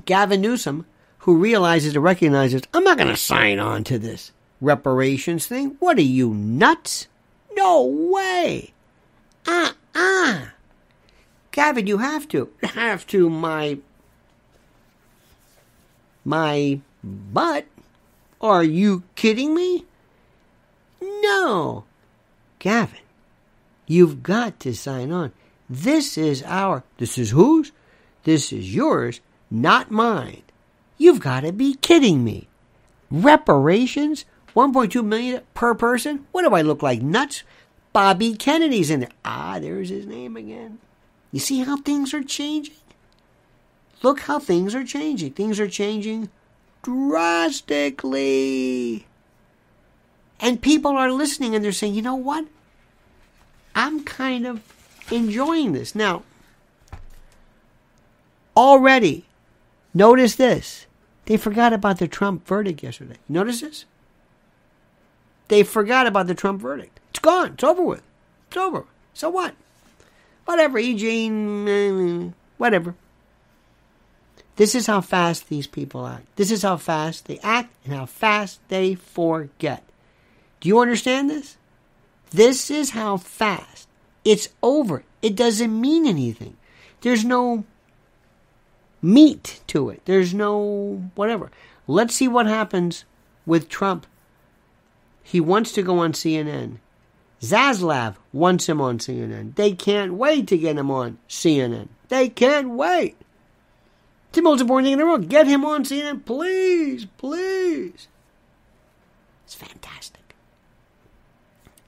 Gavin 0.05 0.41
Newsom, 0.41 0.87
who 1.21 1.37
realizes 1.37 1.95
and 1.95 2.05
recognizes, 2.05 2.63
I'm 2.75 2.85
not 2.85 2.97
going 2.97 3.09
to 3.09 3.17
sign 3.17 3.59
on 3.59 3.85
to 3.85 3.99
this 3.99 4.33
reparations 4.61 5.47
thing. 5.47 5.77
What 5.79 5.99
are 5.99 6.03
you, 6.03 6.31
nuts? 6.35 7.09
No 7.55 7.85
way. 7.85 8.73
Uh 9.47 9.73
uh 9.95 10.47
Gavin, 11.53 11.87
you 11.87 11.99
have 11.99 12.29
to. 12.29 12.51
Have 12.63 13.07
to, 13.09 13.29
my. 13.29 13.79
My 16.25 16.81
butt? 17.03 17.67
Are 18.41 18.65
you 18.65 19.03
kidding 19.17 19.55
me? 19.55 19.85
No. 21.01 21.85
Gavin, 22.59 23.01
you've 23.87 24.23
got 24.23 24.61
to 24.61 24.75
sign 24.75 25.11
on. 25.13 25.33
This 25.69 26.17
is 26.17 26.43
our. 26.45 26.85
This 26.99 27.19
is 27.19 27.31
whose? 27.31 27.73
This 28.25 28.53
is 28.53 28.75
yours, 28.75 29.21
not 29.51 29.91
mine. 29.91 30.43
You've 30.99 31.21
got 31.21 31.41
to 31.41 31.53
be 31.53 31.75
kidding 31.75 32.23
me. 32.23 32.49
Reparations? 33.11 34.25
1.2 34.55 35.05
million 35.05 35.43
per 35.55 35.75
person? 35.75 36.27
What 36.33 36.43
do 36.43 36.55
I 36.55 36.63
look 36.63 36.83
like? 36.83 37.03
Nuts? 37.03 37.43
Bobby 37.93 38.35
Kennedy's 38.35 38.91
in 38.91 39.01
there. 39.01 39.11
Ah, 39.25 39.59
there's 39.61 39.89
his 39.89 40.07
name 40.07 40.37
again. 40.37 40.79
You 41.33 41.41
see 41.41 41.61
how 41.61 41.77
things 41.77 42.15
are 42.15 42.23
changing? 42.23 42.77
Look 44.03 44.21
how 44.21 44.39
things 44.39 44.75
are 44.75 44.85
changing. 44.85 45.33
Things 45.33 45.61
are 45.61 45.69
changing 45.69 46.31
drastically. 46.83 49.07
And 50.41 50.63
people 50.63 50.93
are 50.93 51.13
listening 51.13 51.55
and 51.55 51.65
they're 51.65 51.73
saying, 51.73 51.95
you 51.95 52.03
know 52.03 52.15
what? 52.15 52.47
I'm 53.75 54.05
kind 54.05 54.47
of 54.47 54.63
enjoying 55.11 55.73
this. 55.73 55.95
Now, 55.95 56.23
already, 58.57 59.27
notice 59.93 60.37
this. 60.37 60.87
They 61.27 61.37
forgot 61.37 61.73
about 61.73 61.99
the 61.99 62.09
Trump 62.09 62.47
verdict 62.47 62.83
yesterday. 62.83 63.17
Notice 63.29 63.61
this? 63.61 63.85
They 65.51 65.65
forgot 65.65 66.07
about 66.07 66.29
the 66.29 66.35
Trump 66.37 66.63
verdict. 66.63 67.01
It's 67.11 67.19
gone. 67.19 67.55
It's 67.55 67.65
over 67.65 67.83
with. 67.83 68.03
It's 68.47 68.57
over. 68.57 68.85
So 69.15 69.29
what? 69.29 69.57
Whatever, 70.45 70.79
Eugene, 70.79 71.67
mm, 71.67 72.33
whatever. 72.57 72.95
This 74.55 74.77
is 74.77 74.87
how 74.87 75.01
fast 75.01 75.49
these 75.49 75.67
people 75.67 76.07
act. 76.07 76.27
This 76.37 76.53
is 76.53 76.63
how 76.63 76.77
fast 76.77 77.27
they 77.27 77.41
act 77.41 77.75
and 77.85 77.93
how 77.93 78.07
fast 78.07 78.61
they 78.69 78.95
forget. 78.95 79.83
Do 80.61 80.69
you 80.69 80.79
understand 80.79 81.29
this? 81.29 81.57
This 82.31 82.71
is 82.71 82.91
how 82.91 83.17
fast. 83.17 83.89
It's 84.25 84.51
over. 84.63 85.03
It 85.21 85.35
doesn't 85.35 85.81
mean 85.81 86.07
anything. 86.07 86.59
There's 87.01 87.25
no 87.25 87.65
meat 89.03 89.63
to 89.67 89.91
it. 89.91 90.03
There's 90.05 90.33
no 90.33 91.11
whatever. 91.17 91.51
Let's 91.89 92.15
see 92.15 92.29
what 92.29 92.47
happens 92.47 93.05
with 93.47 93.69
Trump. 93.69 94.07
He 95.31 95.40
wants 95.40 95.71
to 95.73 95.83
go 95.83 96.01
on 96.01 96.12
CNN. 96.12 96.79
Zaslav 97.40 98.16
wants 98.33 98.69
him 98.69 98.81
on 98.81 98.99
CNN. 98.99 99.55
They 99.55 99.75
can't 99.75 100.14
wait 100.14 100.49
to 100.49 100.59
get 100.59 100.77
him 100.77 100.90
on 100.90 101.19
CNN. 101.29 101.87
They 102.09 102.29
can't 102.29 102.71
wait. 102.71 103.16
It's 104.29 104.37
the 104.37 104.43
most 104.43 104.61
important 104.61 104.87
thing 104.87 104.95
in 104.95 104.99
the 104.99 105.07
world. 105.07 105.29
Get 105.29 105.47
him 105.47 105.64
on 105.64 105.85
CNN, 105.85 106.25
please, 106.25 107.07
please. 107.16 108.09
It's 109.45 109.55
fantastic. 109.55 110.35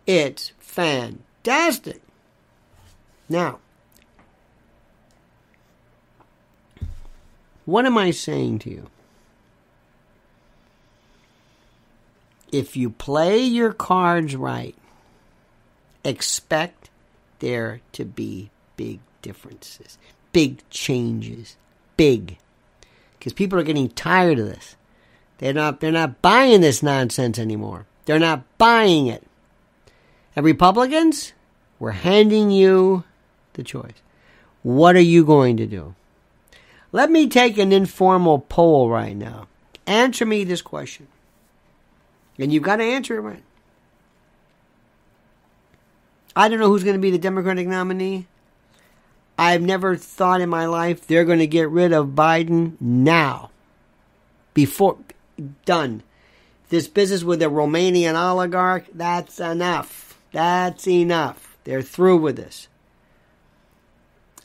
It's 0.06 0.52
fantastic. 0.60 2.00
Now, 3.28 3.58
what 7.64 7.86
am 7.86 7.98
I 7.98 8.12
saying 8.12 8.60
to 8.60 8.70
you? 8.70 8.88
If 12.52 12.76
you 12.76 12.90
play 12.90 13.42
your 13.42 13.72
cards 13.72 14.36
right, 14.36 14.76
expect 16.04 16.90
there 17.38 17.80
to 17.92 18.04
be 18.04 18.50
big 18.76 19.00
differences, 19.22 19.98
big 20.32 20.68
changes, 20.70 21.56
big. 21.96 22.36
Because 23.18 23.32
people 23.32 23.58
are 23.58 23.64
getting 23.64 23.88
tired 23.88 24.38
of 24.38 24.46
this. 24.46 24.76
They're 25.38 25.52
not 25.52 25.80
they're 25.80 25.90
not 25.90 26.22
buying 26.22 26.60
this 26.60 26.82
nonsense 26.82 27.38
anymore. 27.38 27.86
They're 28.04 28.18
not 28.18 28.44
buying 28.58 29.06
it. 29.06 29.26
And 30.36 30.44
Republicans, 30.44 31.32
we're 31.78 31.92
handing 31.92 32.50
you 32.50 33.04
the 33.54 33.62
choice. 33.62 33.94
What 34.62 34.94
are 34.94 35.00
you 35.00 35.24
going 35.24 35.56
to 35.56 35.66
do? 35.66 35.94
Let 36.92 37.10
me 37.10 37.28
take 37.28 37.58
an 37.58 37.72
informal 37.72 38.38
poll 38.38 38.90
right 38.90 39.16
now. 39.16 39.48
Answer 39.86 40.26
me 40.26 40.44
this 40.44 40.62
question. 40.62 41.08
And 42.42 42.52
you've 42.52 42.64
got 42.64 42.76
to 42.76 42.82
answer 42.82 43.16
it 43.16 43.20
right. 43.20 43.42
I 46.34 46.48
don't 46.48 46.58
know 46.58 46.66
who's 46.66 46.82
going 46.82 46.96
to 46.96 47.00
be 47.00 47.12
the 47.12 47.18
Democratic 47.18 47.68
nominee. 47.68 48.26
I've 49.38 49.62
never 49.62 49.94
thought 49.94 50.40
in 50.40 50.48
my 50.48 50.66
life 50.66 51.06
they're 51.06 51.24
going 51.24 51.38
to 51.38 51.46
get 51.46 51.70
rid 51.70 51.92
of 51.92 52.08
Biden 52.08 52.72
now. 52.80 53.50
Before, 54.54 54.98
done. 55.64 56.02
This 56.68 56.88
business 56.88 57.22
with 57.22 57.38
the 57.38 57.46
Romanian 57.46 58.20
oligarch, 58.20 58.86
that's 58.92 59.38
enough. 59.38 60.18
That's 60.32 60.88
enough. 60.88 61.56
They're 61.62 61.80
through 61.80 62.16
with 62.16 62.34
this. 62.34 62.66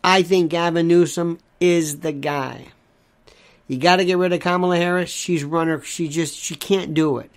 I 0.03 0.21
think 0.21 0.51
Gavin 0.51 0.87
Newsom 0.87 1.39
is 1.59 2.01
the 2.01 2.11
guy. 2.11 2.67
You 3.67 3.79
got 3.79 3.95
to 3.95 4.05
get 4.05 4.19
rid 4.19 4.33
of 4.33 4.39
Kamala 4.41 4.77
Harris. 4.77 5.09
She's 5.09 5.43
runner. 5.43 5.81
She 5.81 6.07
just 6.07 6.37
she 6.37 6.53
can't 6.53 6.93
do 6.93 7.17
it. 7.17 7.31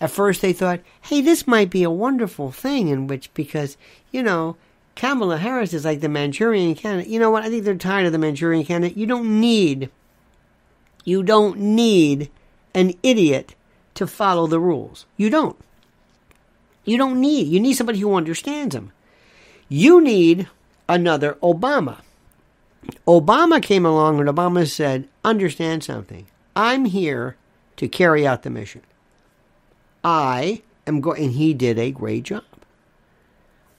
At 0.00 0.10
first, 0.10 0.42
they 0.42 0.52
thought, 0.52 0.80
"Hey, 1.00 1.20
this 1.20 1.46
might 1.46 1.70
be 1.70 1.82
a 1.82 1.90
wonderful 1.90 2.52
thing," 2.52 2.88
in 2.88 3.06
which 3.06 3.32
because 3.34 3.76
you 4.12 4.22
know 4.22 4.56
Kamala 4.94 5.38
Harris 5.38 5.72
is 5.72 5.84
like 5.84 6.00
the 6.00 6.08
Manchurian 6.08 6.74
candidate. 6.74 7.10
You 7.10 7.20
know 7.20 7.30
what? 7.30 7.44
I 7.44 7.50
think 7.50 7.64
they're 7.64 7.76
tired 7.76 8.06
of 8.06 8.12
the 8.12 8.18
Manchurian 8.18 8.64
candidate. 8.64 8.96
You 8.96 9.06
don't 9.06 9.40
need, 9.40 9.90
you 11.04 11.22
don't 11.22 11.58
need 11.58 12.30
an 12.74 12.94
idiot 13.02 13.54
to 13.94 14.06
follow 14.06 14.46
the 14.46 14.60
rules. 14.60 15.06
You 15.16 15.30
don't. 15.30 15.56
You 16.84 16.96
don't 16.96 17.20
need. 17.20 17.48
You 17.48 17.60
need 17.60 17.74
somebody 17.74 17.98
who 17.98 18.14
understands 18.14 18.74
them. 18.74 18.92
You 19.68 20.00
need 20.00 20.48
another 20.88 21.34
Obama. 21.42 21.98
Obama 23.06 23.62
came 23.62 23.84
along 23.84 24.20
and 24.20 24.28
Obama 24.28 24.66
said, 24.66 25.08
Understand 25.24 25.84
something. 25.84 26.26
I'm 26.56 26.86
here 26.86 27.36
to 27.76 27.88
carry 27.88 28.26
out 28.26 28.42
the 28.42 28.50
mission. 28.50 28.82
I 30.04 30.62
am 30.86 31.00
going, 31.00 31.24
and 31.24 31.32
he 31.32 31.54
did 31.54 31.78
a 31.78 31.90
great 31.90 32.24
job. 32.24 32.44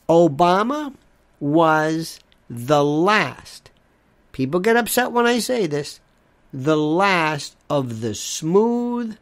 Obama 0.07 0.93
was 1.39 2.19
the 2.49 2.83
last. 2.83 3.71
People 4.31 4.59
get 4.59 4.77
upset 4.77 5.11
when 5.11 5.25
I 5.25 5.39
say 5.39 5.67
this. 5.67 5.99
The 6.51 6.77
last 6.77 7.55
of 7.69 8.01
the 8.01 8.15
smooth, 8.15 9.17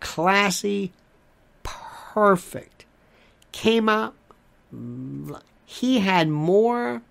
classy, 0.00 0.92
perfect. 1.62 2.86
Came 3.52 3.88
up. 3.88 4.14
He 5.66 5.98
had 6.00 6.28
more. 6.28 7.02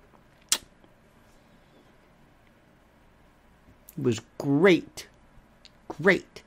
Was 3.98 4.22
great. 4.38 5.08
Great. 5.88 6.42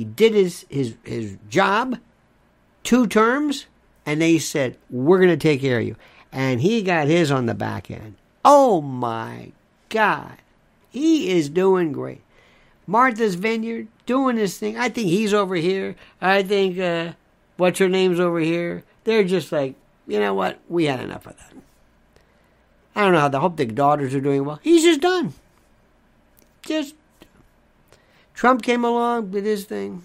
He 0.00 0.06
did 0.06 0.32
his, 0.32 0.64
his, 0.70 0.94
his 1.04 1.36
job, 1.50 1.98
two 2.82 3.06
terms, 3.06 3.66
and 4.06 4.22
they 4.22 4.38
said, 4.38 4.78
We're 4.88 5.18
going 5.18 5.28
to 5.28 5.36
take 5.36 5.60
care 5.60 5.78
of 5.78 5.86
you. 5.86 5.96
And 6.32 6.62
he 6.62 6.80
got 6.80 7.06
his 7.06 7.30
on 7.30 7.44
the 7.44 7.52
back 7.52 7.90
end. 7.90 8.14
Oh 8.42 8.80
my 8.80 9.52
God. 9.90 10.38
He 10.88 11.28
is 11.28 11.50
doing 11.50 11.92
great. 11.92 12.22
Martha's 12.86 13.34
Vineyard 13.34 13.88
doing 14.06 14.36
this 14.36 14.56
thing. 14.56 14.78
I 14.78 14.88
think 14.88 15.08
he's 15.08 15.34
over 15.34 15.56
here. 15.56 15.96
I 16.18 16.44
think, 16.44 16.78
uh, 16.78 17.12
what's 17.58 17.78
her 17.78 17.90
name's 17.90 18.20
over 18.20 18.40
here. 18.40 18.84
They're 19.04 19.22
just 19.22 19.52
like, 19.52 19.74
you 20.06 20.18
know 20.18 20.32
what? 20.32 20.60
We 20.66 20.86
had 20.86 21.00
enough 21.00 21.26
of 21.26 21.36
that. 21.36 21.52
I 22.96 23.02
don't 23.02 23.12
know 23.12 23.20
how. 23.20 23.28
the 23.28 23.40
hope 23.40 23.58
the 23.58 23.66
daughters 23.66 24.14
are 24.14 24.20
doing 24.22 24.46
well. 24.46 24.60
He's 24.62 24.82
just 24.82 25.02
done. 25.02 25.34
Just 26.62 26.94
Trump 28.40 28.62
came 28.62 28.86
along, 28.86 29.32
did 29.32 29.44
his 29.44 29.66
thing. 29.66 30.02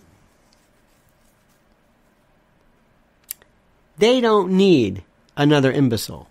They 3.98 4.20
don't 4.20 4.52
need 4.52 5.06
another 5.38 5.72
imbecile. 5.72 6.28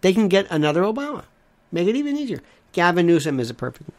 They 0.00 0.14
can 0.14 0.28
get 0.28 0.46
another 0.50 0.80
Obama. 0.80 1.24
Make 1.70 1.86
it 1.86 1.96
even 1.96 2.16
easier. 2.16 2.40
Gavin 2.72 3.06
Newsom 3.06 3.40
is 3.40 3.50
a 3.50 3.54
perfect 3.54 3.90
one. 3.90 3.98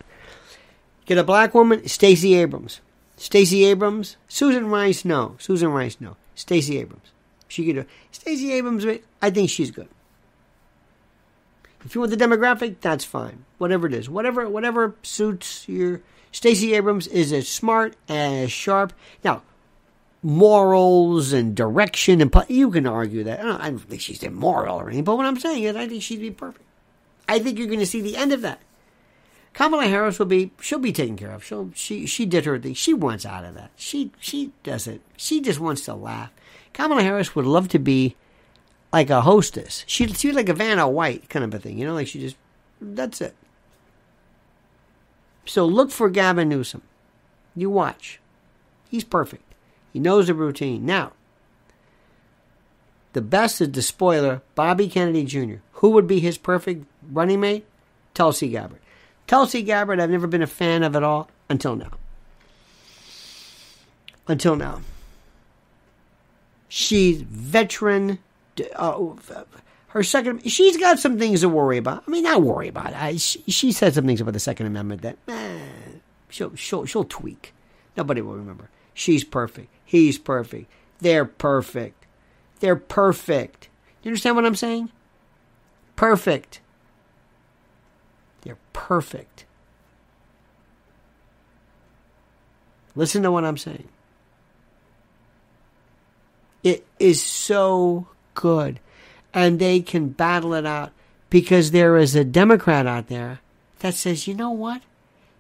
Get 1.05 1.19
a 1.19 1.23
black 1.23 1.53
woman, 1.53 1.87
Stacey 1.87 2.33
Abrams. 2.33 2.81
Stacey 3.15 3.63
Abrams, 3.65 4.17
Susan 4.27 4.65
Rice, 4.65 5.05
no. 5.05 5.35
Susan 5.37 5.69
Rice, 5.69 5.97
no. 5.99 6.17
Stacey 6.33 6.79
Abrams. 6.79 7.11
She 7.47 7.63
could 7.63 7.75
do 7.75 7.85
Stacey 8.11 8.53
Abrams, 8.53 8.87
I 9.21 9.29
think 9.29 9.51
she's 9.51 9.69
good. 9.69 9.89
If 11.85 11.93
you 11.93 12.01
want 12.01 12.11
the 12.11 12.17
demographic, 12.17 12.77
that's 12.81 13.05
fine. 13.05 13.45
Whatever 13.59 13.87
it 13.87 13.93
is. 13.93 14.09
Whatever 14.09 14.49
whatever 14.49 14.95
suits 15.03 15.69
your 15.69 16.01
Stacey 16.31 16.73
Abrams 16.73 17.07
is 17.07 17.31
as 17.31 17.47
smart, 17.47 17.95
as 18.09 18.51
sharp. 18.51 18.91
Now, 19.23 19.43
morals 20.23 21.31
and 21.31 21.55
direction 21.55 22.19
and 22.19 22.35
you 22.49 22.71
can 22.71 22.87
argue 22.87 23.23
that. 23.23 23.39
I 23.39 23.43
don't, 23.43 23.61
I 23.61 23.69
don't 23.69 23.79
think 23.79 24.01
she's 24.01 24.23
immoral 24.23 24.79
or 24.79 24.87
anything, 24.87 25.03
but 25.03 25.15
what 25.15 25.27
I'm 25.27 25.39
saying 25.39 25.63
is 25.63 25.75
I 25.75 25.87
think 25.87 26.01
she'd 26.01 26.19
be 26.19 26.31
perfect. 26.31 26.65
I 27.29 27.39
think 27.39 27.57
you're 27.57 27.67
going 27.67 27.79
to 27.79 27.85
see 27.85 28.01
the 28.01 28.17
end 28.17 28.33
of 28.33 28.41
that. 28.41 28.59
Kamala 29.53 29.85
Harris 29.85 30.19
will 30.19 30.25
be 30.25 30.51
she'll 30.59 30.79
be 30.79 30.91
taken 30.91 31.15
care 31.15 31.31
of. 31.31 31.43
She'll 31.43 31.71
she 31.73 32.05
she 32.05 32.25
did 32.25 32.43
her 32.45 32.59
thing. 32.59 32.73
She 32.73 32.93
wants 32.93 33.25
out 33.25 33.45
of 33.45 33.53
that. 33.53 33.71
She 33.77 34.11
she 34.19 34.51
doesn't. 34.63 35.01
She 35.15 35.39
just 35.39 35.61
wants 35.61 35.85
to 35.85 35.93
laugh. 35.93 36.31
Kamala 36.73 37.03
Harris 37.03 37.35
would 37.35 37.45
love 37.45 37.69
to 37.69 37.79
be 37.79 38.17
like 38.95 39.09
a 39.09 39.19
hostess. 39.19 39.83
She'd 39.87 40.15
she'd 40.15 40.35
like 40.35 40.47
a 40.47 40.53
Vanna 40.53 40.87
White 40.87 41.27
kind 41.27 41.43
of 41.43 41.53
a 41.53 41.59
thing, 41.59 41.77
you 41.77 41.85
know, 41.85 41.93
like 41.93 42.07
she 42.07 42.17
just 42.17 42.37
that's 42.79 43.19
it. 43.19 43.35
So 45.45 45.65
look 45.65 45.91
for 45.91 46.09
Gavin 46.09 46.47
Newsom. 46.47 46.81
You 47.57 47.69
watch. 47.69 48.21
He's 48.89 49.03
perfect. 49.03 49.43
He 49.91 49.99
knows 49.99 50.27
the 50.27 50.33
routine. 50.33 50.85
Now, 50.85 51.11
the 53.11 53.21
best 53.21 53.59
is 53.59 53.73
the 53.73 53.81
spoiler, 53.81 54.41
Bobby 54.55 54.87
Kennedy 54.87 55.25
Jr. 55.25 55.59
Who 55.73 55.89
would 55.89 56.07
be 56.07 56.21
his 56.21 56.37
perfect 56.37 56.85
running 57.11 57.41
mate? 57.41 57.65
Tulsi 58.13 58.47
Gabbard. 58.47 58.79
Tulsi 59.27 59.61
Gabbard, 59.61 59.99
I've 59.99 60.09
never 60.09 60.27
been 60.27 60.41
a 60.41 60.47
fan 60.47 60.83
of 60.83 60.95
at 60.95 61.03
all 61.03 61.29
until 61.49 61.75
now. 61.75 61.91
Until 64.25 64.55
now. 64.55 64.79
She's 66.69 67.21
veteran. 67.23 68.19
Uh, 68.75 69.13
her 69.87 70.03
second, 70.03 70.49
she's 70.51 70.77
got 70.77 70.99
some 70.99 71.17
things 71.17 71.41
to 71.41 71.49
worry 71.49 71.77
about. 71.77 72.03
I 72.07 72.11
mean, 72.11 72.23
not 72.23 72.41
worry 72.41 72.67
about. 72.67 72.93
I, 72.93 73.15
she, 73.15 73.41
she 73.47 73.71
said 73.71 73.93
some 73.93 74.05
things 74.05 74.21
about 74.21 74.33
the 74.33 74.39
Second 74.39 74.67
Amendment 74.67 75.03
that 75.03 75.17
eh, 75.27 75.59
she'll, 76.29 76.55
she'll 76.55 76.85
she'll 76.85 77.05
tweak. 77.05 77.53
Nobody 77.95 78.21
will 78.21 78.35
remember. 78.35 78.69
She's 78.93 79.23
perfect. 79.23 79.69
He's 79.85 80.17
perfect. 80.17 80.69
They're 80.99 81.25
perfect. 81.25 82.05
They're 82.59 82.75
perfect. 82.75 83.69
You 84.03 84.09
understand 84.09 84.35
what 84.35 84.45
I'm 84.45 84.55
saying? 84.55 84.91
Perfect. 85.95 86.59
They're 88.41 88.57
perfect. 88.73 89.45
Listen 92.95 93.23
to 93.23 93.31
what 93.31 93.45
I'm 93.45 93.57
saying. 93.57 93.87
It 96.63 96.85
is 96.99 97.21
so 97.21 98.07
good. 98.35 98.79
And 99.33 99.59
they 99.59 99.81
can 99.81 100.09
battle 100.09 100.53
it 100.53 100.65
out 100.65 100.91
because 101.29 101.71
there 101.71 101.97
is 101.97 102.15
a 102.15 102.23
Democrat 102.23 102.85
out 102.85 103.07
there 103.07 103.39
that 103.79 103.95
says, 103.95 104.27
you 104.27 104.33
know 104.33 104.51
what? 104.51 104.81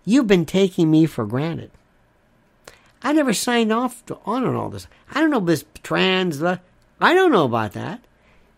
You've 0.03 0.27
been 0.27 0.45
taking 0.45 0.91
me 0.91 1.05
for 1.05 1.25
granted. 1.25 1.71
I 3.01 3.13
never 3.13 3.33
signed 3.33 3.71
off 3.71 4.05
to, 4.07 4.17
on 4.25 4.43
all 4.55 4.69
this. 4.69 4.87
I 5.11 5.21
don't 5.21 5.29
know 5.29 5.39
this 5.39 5.65
trans. 5.83 6.41
I 6.41 6.59
don't 6.99 7.31
know 7.31 7.45
about 7.45 7.73
that. 7.73 8.01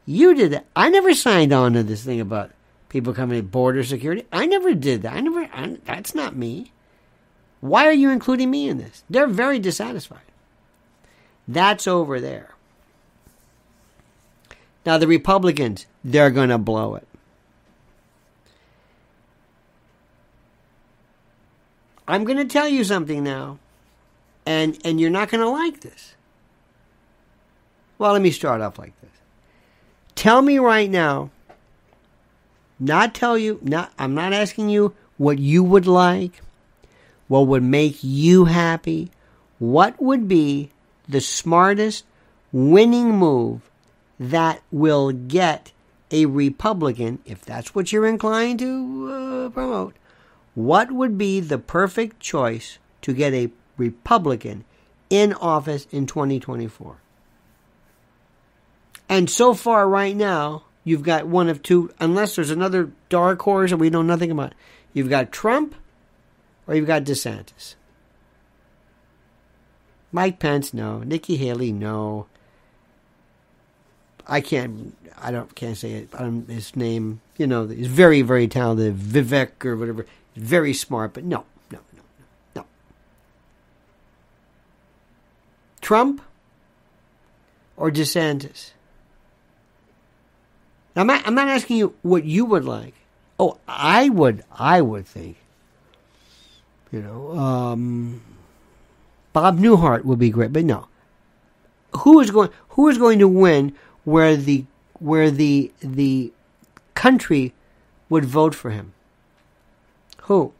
You 0.06 0.34
did 0.34 0.52
that. 0.54 0.65
I 0.76 0.89
never 0.89 1.13
signed 1.13 1.52
on 1.52 1.73
to 1.73 1.84
this 1.84 2.04
thing 2.04 2.21
about 2.21 2.52
people 2.89 3.13
coming 3.13 3.38
at 3.38 3.52
border 3.52 3.84
security. 3.84 4.26
I 4.32 4.45
never 4.45 4.73
did 4.73 5.02
that. 5.02 5.13
I 5.13 5.19
never. 5.19 5.50
I, 5.54 5.78
that's 5.86 6.15
not 6.15 6.36
me. 6.36 6.71
Why 7.60 7.88
are 7.88 7.93
you 7.93 8.10
including 8.10 8.50
me 8.50 8.69
in 8.69 8.78
this? 8.78 9.04
They're 9.10 9.28
very 9.28 9.60
dissatisfied. 9.60 10.21
That's 11.47 11.88
over 11.88 12.19
there. 12.21 12.52
Now 14.88 14.97
the 14.97 15.06
Republicans, 15.06 15.86
they're 16.02 16.32
going 16.32 16.47
to 16.47 16.58
blow 16.58 16.95
it. 16.95 17.06
I'm 22.08 22.23
going 22.23 22.38
to 22.38 22.45
tell 22.45 22.69
you 22.69 22.86
something 22.86 23.21
now, 23.21 23.60
and 24.45 24.80
and 24.86 24.97
you're 25.02 25.10
not 25.10 25.28
going 25.28 25.41
to 25.41 25.50
like 25.50 25.82
this. 25.82 26.15
Well, 27.97 28.13
let 28.13 28.21
me 28.21 28.32
start 28.32 28.62
off 28.62 28.80
like 28.80 28.93
this. 29.02 29.12
Tell 30.15 30.41
me 30.41 30.58
right 30.58 30.89
now 30.89 31.32
not 32.80 33.13
tell 33.13 33.38
you, 33.38 33.60
not 33.62 33.91
I'm 34.00 34.15
not 34.15 34.32
asking 34.32 34.69
you 34.69 34.95
what 35.17 35.38
you 35.38 35.65
would 35.65 35.86
like, 35.86 36.41
what 37.28 37.47
would 37.47 37.63
make 37.63 37.97
you 38.04 38.45
happy, 38.45 39.12
what 39.60 40.02
would 40.02 40.30
be 40.30 40.71
the 41.10 41.19
smartest 41.19 42.06
winning 42.54 43.12
move 43.12 43.66
that 44.19 44.62
will 44.71 45.12
get 45.12 45.71
a 46.12 46.25
Republican, 46.25 47.19
if 47.25 47.43
that's 47.43 47.75
what 47.75 47.91
you're 47.91 48.08
inclined 48.08 48.60
to 48.60 49.12
uh, 49.12 49.49
promote, 49.49 49.95
what 50.56 50.91
would 50.91 51.17
be 51.17 51.39
the 51.39 51.58
perfect 51.58 52.19
choice 52.19 52.80
to 53.01 53.13
get 53.13 53.34
a 53.34 53.51
Republican 53.77 54.65
in 55.10 55.34
office 55.34 55.88
in 55.91 56.06
2024? 56.06 56.97
And 59.10 59.30
so 59.30 59.53
far, 59.53 59.88
right 59.88 60.15
now, 60.15 60.63
you've 60.84 61.03
got 61.03 61.28
one 61.28 61.49
of 61.49 61.61
two, 61.61 61.91
unless 61.99 62.36
there's 62.36 62.49
another 62.49 62.91
dark 63.09 63.41
horse 63.41 63.72
that 63.72 63.78
we 63.78 63.89
know 63.89 64.01
nothing 64.01 64.32
about. 64.32 64.53
You've 64.93 65.09
got 65.09 65.32
Trump 65.32 65.76
or 66.65 66.76
you've 66.76 66.88
got 66.88 67.03
DeSantis. 67.03 67.76
Mike 70.11 70.39
Pence, 70.39 70.74
no. 70.74 70.99
Nikki 70.99 71.38
Haley, 71.38 71.72
no. 71.72 72.28
I 74.28 74.41
can't. 74.41 74.95
I 75.21 75.32
don't. 75.32 75.53
Can't 75.55 75.78
say 75.78 75.93
it. 75.93 76.09
Um, 76.13 76.45
his 76.47 76.75
name. 76.75 77.21
You 77.38 77.47
know, 77.47 77.67
he's 77.67 77.88
very, 77.88 78.21
very 78.21 78.47
talented. 78.47 78.97
Vivek 78.97 79.65
or 79.65 79.75
whatever. 79.78 80.05
Very 80.36 80.73
smart, 80.73 81.13
but 81.13 81.23
no, 81.23 81.45
no, 81.71 81.80
no, 81.95 82.01
no. 82.55 82.65
Trump 85.82 86.21
or 87.75 87.89
DeSantis. 87.89 88.71
Now, 90.95 91.01
I'm 91.01 91.07
not, 91.07 91.28
I'm 91.28 91.36
not 91.36 91.47
asking 91.47 91.78
you 91.78 91.95
what 92.01 92.23
you 92.25 92.45
would 92.45 92.65
like. 92.65 92.95
Oh, 93.39 93.59
I 93.67 94.09
would. 94.09 94.43
I 94.51 94.82
would 94.82 95.05
think. 95.05 95.38
You 96.91 97.01
know, 97.01 97.38
um, 97.38 98.21
Bob 99.34 99.59
Newhart 99.59 100.05
would 100.05 100.19
be 100.19 100.30
great, 100.30 100.53
but 100.53 100.65
no. 100.65 100.88
Who 101.99 102.19
is 102.19 102.32
going? 102.32 102.49
Who 102.69 102.89
is 102.89 102.97
going 102.97 103.19
to 103.19 103.28
win? 103.28 103.75
Where 104.08 104.38
the 104.38 104.64
where 104.99 105.30
the 105.30 105.74
the 105.82 106.32
country 106.93 107.53
would 108.08 108.24
vote 108.24 108.55
for 108.55 108.70
him? 108.70 108.93
Who? 110.24 110.53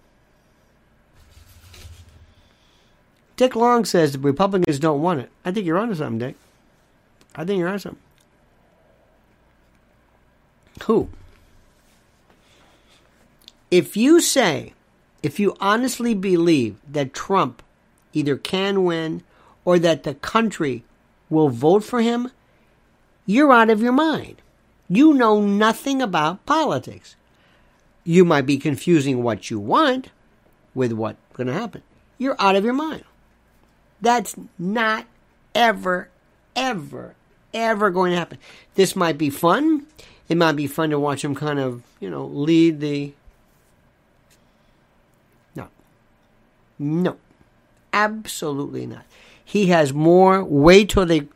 Dick 3.38 3.56
Long 3.56 3.86
says 3.86 4.12
the 4.12 4.20
Republicans 4.20 4.80
don't 4.80 5.02
want 5.02 5.22
it. 5.22 5.30
I 5.46 5.54
think 5.54 5.66
you're 5.66 5.78
onto 5.78 5.96
something, 5.96 6.20
Dick. 6.20 6.36
I 7.36 7.46
think 7.46 7.60
you're 7.60 7.70
onto 7.70 7.80
something. 7.80 8.02
Who? 10.84 11.08
If 13.72 13.96
you 13.96 14.20
say, 14.20 14.74
if 15.24 15.40
you 15.40 15.56
honestly 15.62 16.14
believe 16.14 16.76
that 16.86 17.14
Trump 17.14 17.64
either 18.12 18.36
can 18.36 18.84
win 18.84 19.24
or 19.64 19.80
that 19.80 20.04
the 20.04 20.16
country 20.16 20.84
will 21.30 21.48
vote 21.48 21.86
for 21.86 22.02
him, 22.02 22.32
you're 23.28 23.52
out 23.52 23.70
of 23.70 23.82
your 23.82 23.92
mind. 23.92 24.42
You 24.90 25.14
know 25.14 25.42
nothing 25.42 26.02
about 26.02 26.44
politics. 26.48 27.16
You 28.04 28.24
might 28.24 28.46
be 28.46 28.58
confusing 28.58 29.22
what 29.22 29.52
you 29.52 29.60
want 29.60 30.10
with 30.74 30.94
what's 30.94 31.20
going 31.34 31.48
to 31.48 31.54
happen. 31.54 31.84
You're 32.18 32.38
out 32.40 32.56
of 32.56 32.64
your 32.64 32.74
mind. 32.74 33.04
That's 34.00 34.36
not 34.58 35.06
ever, 35.54 36.10
ever, 36.56 37.16
ever 37.54 37.90
going 37.90 38.12
to 38.12 38.18
happen. 38.18 38.38
This 38.76 38.96
might 38.96 39.18
be 39.18 39.30
fun. 39.30 39.86
It 40.30 40.38
might 40.38 40.54
be 40.54 40.68
fun 40.68 40.90
to 40.92 41.00
watch 41.00 41.24
him 41.24 41.36
kind 41.36 41.60
of, 41.60 41.84
you 42.00 42.10
know, 42.10 42.26
lead 42.26 42.80
the. 42.80 43.14
No. 45.54 45.68
No. 46.80 47.18
Absolutely 47.92 48.86
not. 48.86 49.04
He 49.44 49.68
has 49.68 49.92
more. 49.92 50.44
Wait 50.44 50.90
till 50.90 51.06
they. 51.06 51.28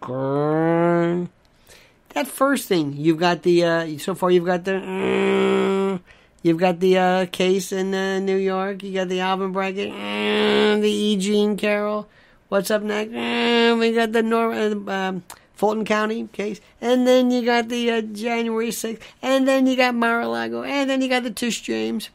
That 2.13 2.27
first 2.27 2.67
thing, 2.67 2.93
you've 2.97 3.19
got 3.19 3.43
the. 3.43 3.63
Uh, 3.63 3.97
so 3.97 4.15
far, 4.15 4.31
you've 4.31 4.45
got 4.45 4.65
the. 4.65 5.99
You've 6.43 6.57
got 6.57 6.79
the 6.79 6.97
uh, 6.97 7.25
case 7.27 7.71
in 7.71 7.93
uh, 7.93 8.19
New 8.19 8.35
York. 8.35 8.81
You 8.81 8.93
got 8.93 9.09
the 9.09 9.19
Alvin 9.19 9.51
Bragg, 9.51 9.75
the 9.75 10.81
E. 10.83 11.17
Jean 11.17 11.55
Carroll. 11.55 12.07
What's 12.49 12.71
up 12.71 12.81
next? 12.81 13.11
we 13.11 13.93
got 13.93 14.11
the 14.11 14.23
Nor- 14.23 14.53
um, 14.91 15.23
Fulton 15.53 15.85
County 15.85 16.27
case, 16.33 16.59
and 16.81 17.05
then 17.05 17.29
you 17.29 17.45
got 17.45 17.69
the 17.69 17.91
uh, 17.91 18.01
January 18.01 18.69
6th, 18.69 18.99
and 19.21 19.47
then 19.47 19.67
you 19.67 19.77
got 19.77 19.93
Mar-a-Lago, 19.93 20.63
and 20.63 20.89
then 20.89 21.03
you 21.03 21.07
got 21.07 21.21
the 21.21 21.29
Tish 21.29 21.61
James. 21.61 22.09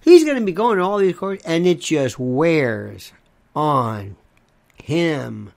He's 0.00 0.24
going 0.24 0.38
to 0.38 0.44
be 0.44 0.52
going 0.52 0.78
to 0.78 0.84
all 0.84 0.96
these 0.96 1.14
courts, 1.14 1.44
and 1.44 1.66
it 1.66 1.80
just 1.80 2.18
wears 2.18 3.12
on 3.54 4.16
him 4.82 5.52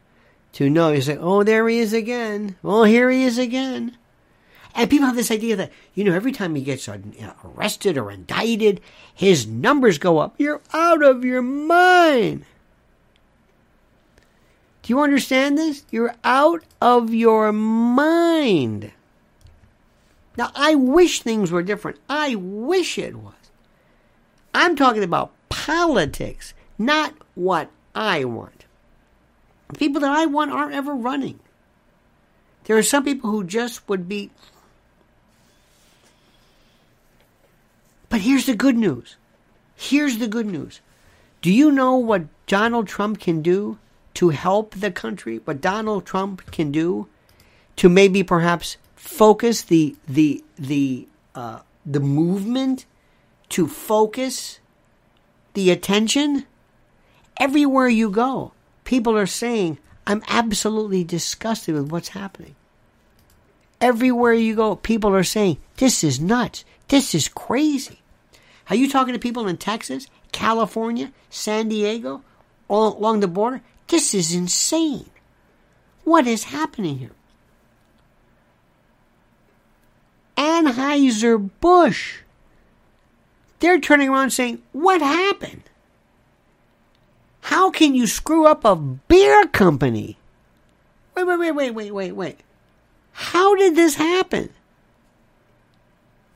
to 0.55 0.69
know. 0.69 0.91
He's 0.91 1.07
like, 1.07 1.19
oh, 1.21 1.43
there 1.43 1.67
he 1.67 1.79
is 1.79 1.93
again. 1.93 2.55
Well, 2.63 2.83
here 2.83 3.09
he 3.09 3.23
is 3.23 3.37
again. 3.37 3.97
And 4.73 4.89
people 4.89 5.05
have 5.05 5.15
this 5.15 5.31
idea 5.31 5.55
that, 5.55 5.71
you 5.93 6.03
know, 6.03 6.13
every 6.13 6.31
time 6.31 6.55
he 6.55 6.61
gets 6.61 6.89
arrested 6.89 7.97
or 7.97 8.11
indicted, 8.11 8.81
his 9.13 9.47
numbers 9.47 9.97
go 9.97 10.17
up. 10.17 10.35
You're 10.37 10.61
out 10.73 11.03
of 11.03 11.23
your 11.23 11.41
mind. 11.41 12.45
Do 14.81 14.93
you 14.93 14.99
understand 14.99 15.57
this? 15.57 15.85
You're 15.91 16.15
out 16.23 16.63
of 16.81 17.13
your 17.13 17.51
mind. 17.51 18.91
Now, 20.37 20.51
I 20.55 20.75
wish 20.75 21.21
things 21.21 21.51
were 21.51 21.63
different. 21.63 21.97
I 22.09 22.35
wish 22.35 22.97
it 22.97 23.15
was. 23.15 23.33
I'm 24.53 24.75
talking 24.75 25.03
about 25.03 25.31
politics, 25.49 26.53
not 26.77 27.13
what 27.33 27.69
I 27.93 28.25
want. 28.25 28.64
People 29.73 30.01
that 30.01 30.11
I 30.11 30.25
want 30.25 30.51
aren't 30.51 30.73
ever 30.73 30.93
running. 30.93 31.39
There 32.65 32.77
are 32.77 32.83
some 32.83 33.03
people 33.03 33.29
who 33.31 33.43
just 33.43 33.87
would 33.89 34.07
be. 34.07 34.29
But 38.09 38.21
here's 38.21 38.45
the 38.45 38.55
good 38.55 38.77
news. 38.77 39.17
Here's 39.75 40.19
the 40.19 40.27
good 40.27 40.45
news. 40.45 40.81
Do 41.41 41.51
you 41.51 41.71
know 41.71 41.95
what 41.97 42.25
Donald 42.47 42.87
Trump 42.87 43.19
can 43.19 43.41
do 43.41 43.77
to 44.15 44.29
help 44.29 44.75
the 44.75 44.91
country? 44.91 45.41
What 45.43 45.61
Donald 45.61 46.05
Trump 46.05 46.51
can 46.51 46.71
do 46.71 47.07
to 47.75 47.89
maybe 47.89 48.23
perhaps 48.23 48.77
focus 48.95 49.61
the 49.63 49.95
the 50.07 50.43
the 50.57 51.07
uh, 51.33 51.59
the 51.85 51.99
movement 51.99 52.85
to 53.49 53.67
focus 53.67 54.59
the 55.53 55.69
attention 55.69 56.45
everywhere 57.37 57.87
you 57.87 58.09
go 58.09 58.51
people 58.85 59.17
are 59.17 59.25
saying 59.25 59.77
i'm 60.07 60.23
absolutely 60.29 61.03
disgusted 61.03 61.75
with 61.75 61.91
what's 61.91 62.09
happening. 62.09 62.55
Everywhere 63.81 64.33
you 64.33 64.55
go 64.55 64.77
people 64.77 65.13
are 65.13 65.23
saying 65.23 65.57
this 65.77 66.03
is 66.03 66.19
nuts. 66.19 66.63
This 66.87 67.13
is 67.13 67.27
crazy. 67.27 67.99
Are 68.69 68.75
you 68.75 68.89
talking 68.89 69.13
to 69.13 69.19
people 69.19 69.47
in 69.47 69.57
texas 69.57 70.07
california 70.31 71.11
san 71.29 71.67
diego 71.67 72.21
all 72.69 72.97
along 72.97 73.19
the 73.19 73.27
border? 73.27 73.61
This 73.87 74.13
is 74.13 74.33
insane. 74.33 75.09
What 76.03 76.27
is 76.27 76.45
happening 76.45 76.99
here? 76.99 77.11
Anheuser-Busch. 80.37 82.19
They're 83.59 83.79
turning 83.79 84.09
around 84.09 84.31
saying, 84.31 84.61
What 84.71 85.01
happened? 85.01 85.63
How 87.45 87.69
can 87.69 87.93
you 87.93 88.07
screw 88.07 88.47
up 88.47 88.65
a 88.65 88.75
beer 88.75 89.45
company? 89.45 90.17
Wait, 91.15 91.25
wait, 91.25 91.37
wait, 91.37 91.51
wait, 91.51 91.71
wait, 91.75 91.91
wait, 91.91 92.11
wait. 92.13 92.39
How 93.11 93.55
did 93.55 93.75
this 93.75 93.95
happen? 93.95 94.49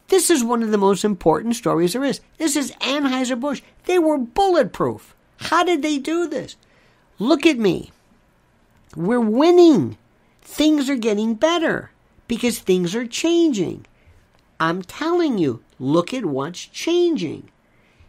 This 0.10 0.30
is 0.30 0.44
one 0.44 0.62
of 0.62 0.70
the 0.70 0.78
most 0.78 1.04
important 1.04 1.56
stories 1.56 1.94
there 1.94 2.04
is. 2.04 2.22
This 2.38 2.56
is 2.56 2.74
Anheuser-Busch. 2.74 3.64
They 3.86 3.98
were 3.98 4.20
bulletproof. 4.20 5.16
How 5.38 5.64
did 5.64 5.82
they 5.82 5.98
do 5.98 6.28
this? 6.28 6.58
Look 7.18 7.44
at 7.44 7.58
me. 7.58 7.92
We're 8.96 9.20
winning. 9.20 9.98
Things 10.44 10.92
are 10.92 10.96
getting 10.96 11.34
better 11.34 11.90
because 12.28 12.60
things 12.60 12.94
are 12.94 13.08
changing. 13.08 13.88
I'm 14.60 14.84
telling 14.84 15.40
you, 15.40 15.64
look 15.80 16.14
at 16.14 16.26
what's 16.26 16.68
changing. 16.68 17.50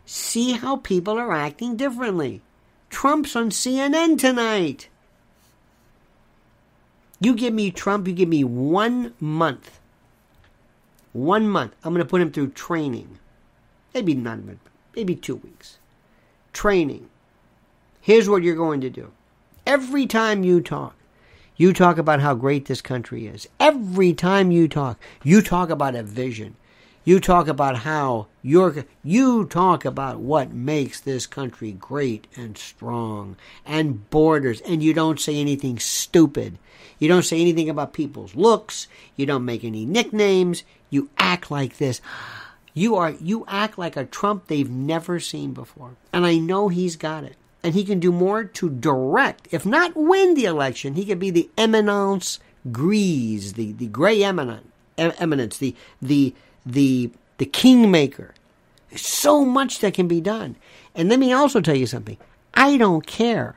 See 0.05 0.53
how 0.53 0.77
people 0.77 1.19
are 1.19 1.33
acting 1.33 1.77
differently. 1.77 2.43
Trump's 2.91 3.35
on 3.35 3.51
CNN 3.51 4.19
tonight. 4.19 4.89
You 7.21 7.35
give 7.35 7.55
me 7.55 7.71
Trump, 7.71 8.07
you 8.07 8.13
give 8.13 8.29
me 8.29 8.45
one 8.45 9.15
month. 9.21 9.79
One 11.13 11.49
month. 11.49 11.75
I'm 11.83 11.93
going 11.93 12.05
to 12.05 12.09
put 12.09 12.21
him 12.21 12.33
through 12.33 12.51
training. 12.51 13.19
Maybe 13.95 14.15
not, 14.15 14.41
maybe 14.95 15.15
two 15.15 15.37
weeks. 15.37 15.79
Training. 16.53 17.09
Here's 18.01 18.29
what 18.29 18.43
you're 18.43 18.57
going 18.57 18.81
to 18.81 18.91
do. 18.91 19.13
Every 19.67 20.07
time 20.07 20.45
you 20.45 20.61
talk, 20.61 20.95
you 21.57 21.73
talk 21.73 21.99
about 21.99 22.21
how 22.21 22.35
great 22.35 22.67
this 22.67 22.81
country 22.81 23.27
is. 23.27 23.47
Every 23.59 24.15
time 24.15 24.51
you 24.51 24.67
talk, 24.67 24.99
you 25.23 25.43
talk 25.43 25.69
about 25.69 25.95
a 25.95 26.03
vision. 26.03 26.57
You 27.11 27.19
talk 27.19 27.49
about 27.49 27.79
how 27.79 28.29
you're, 28.41 28.85
you 29.03 29.45
talk 29.45 29.85
about 29.85 30.21
what 30.21 30.53
makes 30.53 31.01
this 31.01 31.27
country 31.27 31.73
great 31.73 32.29
and 32.37 32.57
strong 32.57 33.35
and 33.67 34.09
borders, 34.11 34.61
and 34.61 34.81
you 34.81 34.95
don't 34.95 35.19
say 35.19 35.35
anything 35.35 35.81
stupid. 35.81 36.57
You 37.01 37.09
don't 37.09 37.25
say 37.25 37.41
anything 37.41 37.69
about 37.69 37.95
people's 37.95 38.37
looks. 38.37 38.87
You 39.17 39.27
don't 39.27 39.45
make 39.45 39.65
any 39.65 39.85
nicknames. 39.85 40.63
You 40.89 41.11
act 41.19 41.51
like 41.51 41.79
this. 41.79 42.01
You 42.75 42.95
are, 42.95 43.11
you 43.21 43.45
act 43.49 43.77
like 43.77 43.97
a 43.97 44.05
Trump 44.05 44.47
they've 44.47 44.71
never 44.71 45.19
seen 45.19 45.53
before. 45.53 45.97
And 46.13 46.25
I 46.25 46.39
know 46.39 46.69
he's 46.69 46.95
got 46.95 47.25
it 47.25 47.35
and 47.65 47.75
he 47.75 47.83
can 47.83 47.99
do 47.99 48.13
more 48.13 48.45
to 48.45 48.71
direct, 48.71 49.49
if 49.51 49.67
not 49.67 49.97
win 49.97 50.35
the 50.35 50.45
election, 50.45 50.95
he 50.95 51.05
could 51.05 51.19
be 51.19 51.31
the 51.31 51.51
eminence 51.59 52.39
grise, 52.71 53.55
the, 53.55 53.73
the 53.73 53.89
gray 53.89 54.23
eminent, 54.23 54.71
eminence, 54.97 55.59
the, 55.59 55.75
the, 56.01 56.35
the, 56.73 57.11
the 57.39 57.47
kingmaker. 57.47 58.35
There's 58.89 59.07
so 59.07 59.45
much 59.45 59.81
that 59.81 59.95
can 59.95 60.09
be 60.09 60.21
done. 60.21 60.57
And 60.95 61.09
let 61.09 61.19
me 61.19 61.33
also 61.33 61.61
tell 61.61 61.77
you 61.77 61.87
something. 61.87 62.17
I 62.55 62.77
don't 62.77 63.07
care 63.07 63.57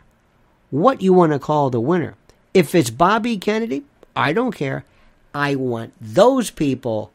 what 0.69 1.01
you 1.01 1.13
want 1.13 1.31
to 1.31 1.39
call 1.39 1.69
the 1.69 1.81
winner. 1.81 2.15
If 2.53 2.75
it's 2.75 2.89
Bobby 2.89 3.37
Kennedy, 3.37 3.83
I 4.15 4.33
don't 4.33 4.51
care. 4.55 4.85
I 5.33 5.55
want 5.55 5.93
those 5.99 6.51
people 6.51 7.11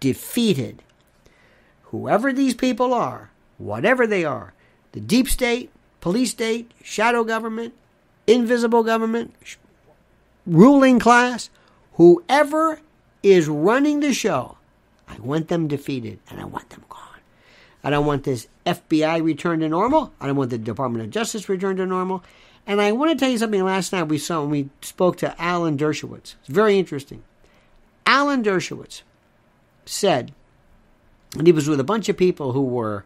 defeated. 0.00 0.82
Whoever 1.84 2.32
these 2.32 2.54
people 2.54 2.92
are, 2.92 3.30
whatever 3.58 4.06
they 4.06 4.24
are, 4.24 4.52
the 4.92 5.00
deep 5.00 5.28
state, 5.28 5.70
police 6.00 6.30
state, 6.30 6.72
shadow 6.82 7.22
government, 7.22 7.74
invisible 8.26 8.82
government, 8.82 9.34
ruling 10.46 10.98
class, 10.98 11.50
whoever 11.94 12.80
is 13.22 13.48
running 13.48 14.00
the 14.00 14.12
show, 14.12 14.56
I 15.10 15.18
want 15.20 15.48
them 15.48 15.68
defeated 15.68 16.18
and 16.30 16.40
I 16.40 16.44
want 16.44 16.70
them 16.70 16.84
gone. 16.88 17.00
I 17.82 17.90
don't 17.90 18.06
want 18.06 18.24
this 18.24 18.46
FBI 18.66 19.22
returned 19.22 19.62
to 19.62 19.68
normal. 19.68 20.12
I 20.20 20.26
don't 20.26 20.36
want 20.36 20.50
the 20.50 20.58
Department 20.58 21.04
of 21.04 21.10
Justice 21.10 21.48
returned 21.48 21.78
to 21.78 21.86
normal. 21.86 22.22
And 22.66 22.80
I 22.80 22.92
want 22.92 23.10
to 23.10 23.16
tell 23.16 23.30
you 23.30 23.38
something 23.38 23.64
last 23.64 23.92
night 23.92 24.04
we 24.04 24.18
saw 24.18 24.42
when 24.42 24.50
we 24.50 24.68
spoke 24.82 25.16
to 25.18 25.40
Alan 25.40 25.76
Dershowitz. 25.76 26.34
It's 26.40 26.48
very 26.48 26.78
interesting. 26.78 27.22
Alan 28.06 28.42
Dershowitz 28.42 29.02
said, 29.86 30.32
and 31.36 31.46
he 31.46 31.52
was 31.52 31.68
with 31.68 31.80
a 31.80 31.84
bunch 31.84 32.08
of 32.08 32.16
people 32.16 32.52
who 32.52 32.62
were, 32.62 33.04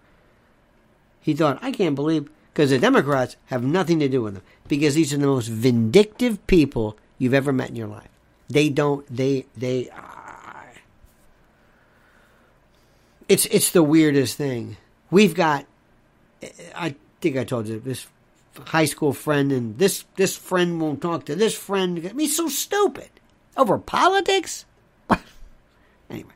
he 1.21 1.35
thought, 1.35 1.59
I 1.63 1.73
can't 1.73 1.95
believe, 1.95 2.29
because 2.53 2.71
the 2.71 2.79
Democrats 2.79 3.37
have 3.47 3.63
nothing 3.63 4.01
to 4.01 4.09
do 4.09 4.23
with 4.23 4.35
them, 4.35 4.43
because 4.69 4.95
these 4.95 5.13
are 5.13 5.19
the 5.19 5.27
most 5.27 5.49
vindictive 5.49 6.45
people 6.47 6.97
you've 7.19 7.35
ever 7.35 7.53
met 7.53 7.71
in 7.71 7.77
your 7.77 7.89
life. 7.89 8.09
They 8.49 8.69
don't, 8.69 9.07
they, 9.15 9.47
they, 9.57 9.89
uh, 9.91 10.24
it's, 13.29 13.47
it's 13.47 13.71
the 13.71 13.83
weirdest 13.83 14.37
thing. 14.37 14.77
We've 15.11 15.35
got, 15.35 15.67
I 16.75 16.95
think 17.21 17.37
I 17.37 17.45
told 17.45 17.69
you 17.69 17.81
this 17.81 18.07
high 18.67 18.85
school 18.85 19.13
friend, 19.13 19.53
and 19.53 19.79
this 19.79 20.05
this 20.17 20.37
friend 20.37 20.81
won't 20.81 21.03
talk 21.03 21.25
to 21.27 21.35
this 21.35 21.57
friend. 21.57 22.07
I 22.09 22.13
mean, 22.13 22.29
so 22.29 22.49
stupid 22.49 23.11
over 23.57 23.79
politics. 23.79 24.65
anyway, 26.11 26.33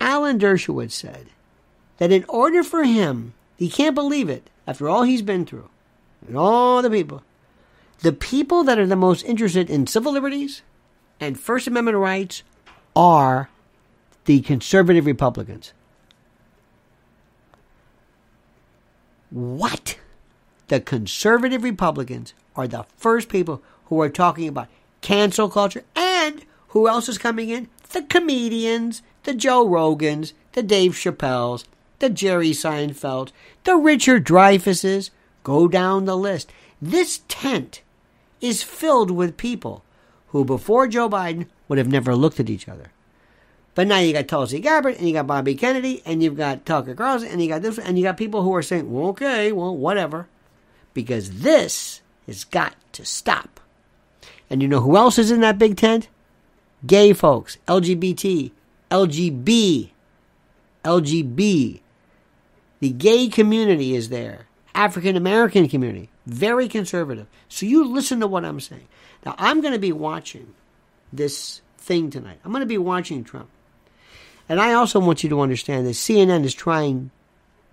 Alan 0.00 0.38
Dershowitz 0.38 0.92
said 0.92 1.26
that 1.98 2.12
in 2.12 2.24
order 2.28 2.62
for 2.62 2.84
him, 2.84 3.34
he 3.56 3.68
can't 3.68 3.94
believe 3.94 4.28
it 4.28 4.50
after 4.66 4.88
all 4.88 5.02
he's 5.02 5.22
been 5.22 5.46
through, 5.46 5.68
and 6.26 6.36
all 6.36 6.82
the 6.82 6.90
people, 6.90 7.22
the 8.00 8.12
people 8.12 8.64
that 8.64 8.78
are 8.78 8.86
the 8.86 8.96
most 8.96 9.24
interested 9.24 9.70
in 9.70 9.86
civil 9.86 10.12
liberties 10.12 10.62
and 11.20 11.38
First 11.38 11.66
Amendment 11.66 11.98
rights 11.98 12.42
are 12.96 13.48
the 14.24 14.40
conservative 14.40 15.06
Republicans. 15.06 15.72
What? 19.30 19.98
The 20.68 20.80
conservative 20.80 21.62
Republicans 21.62 22.34
are 22.56 22.68
the 22.68 22.84
first 22.96 23.28
people 23.28 23.62
who 23.86 24.00
are 24.00 24.08
talking 24.08 24.48
about 24.48 24.68
cancel 25.00 25.48
culture. 25.48 25.84
And 25.94 26.44
who 26.68 26.88
else 26.88 27.08
is 27.08 27.18
coming 27.18 27.50
in? 27.50 27.68
The 27.90 28.02
comedians, 28.02 29.02
the 29.24 29.34
Joe 29.34 29.66
Rogans, 29.66 30.32
the 30.52 30.62
Dave 30.62 30.92
Chappelles, 30.92 31.64
the 31.98 32.10
Jerry 32.10 32.50
Seinfeld, 32.50 33.30
the 33.64 33.76
Richard 33.76 34.24
Dreyfuses. 34.24 35.10
Go 35.42 35.68
down 35.68 36.04
the 36.04 36.16
list. 36.16 36.50
This 36.80 37.20
tent 37.28 37.82
is 38.40 38.62
filled 38.62 39.10
with 39.10 39.36
people 39.36 39.84
who, 40.28 40.44
before 40.44 40.86
Joe 40.86 41.08
Biden, 41.08 41.46
would 41.68 41.78
have 41.78 41.88
never 41.88 42.14
looked 42.14 42.40
at 42.40 42.50
each 42.50 42.68
other. 42.68 42.92
But 43.74 43.88
now 43.88 43.98
you 43.98 44.12
got 44.12 44.28
Tulsi 44.28 44.60
Gabbard 44.60 44.96
and 44.96 45.08
you 45.08 45.14
got 45.14 45.26
Bobby 45.26 45.54
Kennedy 45.54 46.02
and 46.06 46.22
you've 46.22 46.36
got 46.36 46.64
Tucker 46.64 46.94
Carlson 46.94 47.28
and 47.28 47.42
you 47.42 47.48
got 47.48 47.62
this 47.62 47.78
and 47.78 47.98
you 47.98 48.04
got 48.04 48.16
people 48.16 48.42
who 48.42 48.54
are 48.54 48.62
saying, 48.62 48.92
well, 48.92 49.08
okay, 49.08 49.50
well, 49.50 49.76
whatever. 49.76 50.28
Because 50.92 51.40
this 51.40 52.00
has 52.26 52.44
got 52.44 52.76
to 52.92 53.04
stop. 53.04 53.60
And 54.48 54.62
you 54.62 54.68
know 54.68 54.80
who 54.80 54.96
else 54.96 55.18
is 55.18 55.32
in 55.32 55.40
that 55.40 55.58
big 55.58 55.76
tent? 55.76 56.08
Gay 56.86 57.12
folks, 57.12 57.58
LGBT, 57.66 58.52
LGB, 58.90 59.90
LGB. 60.84 61.80
The 62.80 62.90
gay 62.90 63.28
community 63.28 63.94
is 63.94 64.08
there. 64.08 64.46
African 64.74 65.16
American 65.16 65.68
community, 65.68 66.10
very 66.26 66.68
conservative. 66.68 67.26
So 67.48 67.66
you 67.66 67.84
listen 67.84 68.20
to 68.20 68.26
what 68.26 68.44
I'm 68.44 68.60
saying. 68.60 68.86
Now 69.24 69.34
I'm 69.38 69.60
going 69.60 69.72
to 69.72 69.78
be 69.78 69.92
watching 69.92 70.54
this 71.12 71.62
thing 71.78 72.10
tonight. 72.10 72.38
I'm 72.44 72.50
going 72.50 72.60
to 72.60 72.66
be 72.66 72.78
watching 72.78 73.24
Trump. 73.24 73.48
And 74.48 74.60
I 74.60 74.72
also 74.74 75.00
want 75.00 75.22
you 75.22 75.30
to 75.30 75.40
understand 75.40 75.86
that 75.86 75.90
CNN 75.90 76.44
is 76.44 76.54
trying 76.54 77.10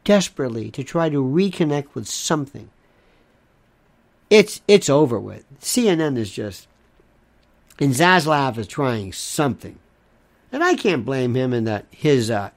desperately 0.03 0.71
to 0.71 0.83
try 0.83 1.09
to 1.09 1.23
reconnect 1.23 1.93
with 1.93 2.07
something. 2.07 2.69
It's 4.29 4.61
it's 4.67 4.89
over 4.89 5.19
with. 5.19 5.43
CNN 5.59 6.17
is 6.17 6.31
just 6.31 6.67
and 7.79 7.93
Zaslav 7.93 8.57
is 8.57 8.67
trying 8.67 9.11
something. 9.11 9.77
And 10.51 10.63
I 10.63 10.75
can't 10.75 11.05
blame 11.05 11.35
him 11.35 11.53
in 11.53 11.63
that 11.65 11.85
his 11.91 12.29
uh, 12.29 12.51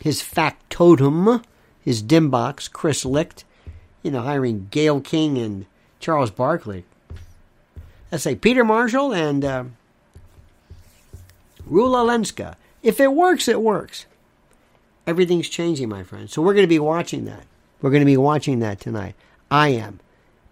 his 0.00 0.22
factotum, 0.22 1.42
his 1.80 2.02
dimbox, 2.02 2.70
Chris 2.70 3.04
Licht, 3.04 3.44
you 4.02 4.10
know, 4.10 4.22
hiring 4.22 4.68
Gayle 4.70 5.00
King 5.00 5.38
and 5.38 5.66
Charles 5.98 6.30
Barkley. 6.30 6.84
Let's 8.10 8.24
say 8.24 8.34
Peter 8.34 8.64
Marshall 8.64 9.12
and 9.12 9.44
uh, 9.44 9.64
Rula 11.68 12.04
Lenska. 12.06 12.56
If 12.82 13.00
it 13.00 13.12
works, 13.12 13.48
it 13.48 13.60
works. 13.60 14.06
Everything's 15.06 15.48
changing, 15.48 15.88
my 15.88 16.02
friend. 16.02 16.30
So 16.30 16.42
we're 16.42 16.54
going 16.54 16.64
to 16.64 16.68
be 16.68 16.78
watching 16.78 17.24
that. 17.24 17.44
We're 17.82 17.90
going 17.90 18.02
to 18.02 18.06
be 18.06 18.16
watching 18.16 18.60
that 18.60 18.80
tonight. 18.80 19.14
I 19.50 19.68
am. 19.68 20.00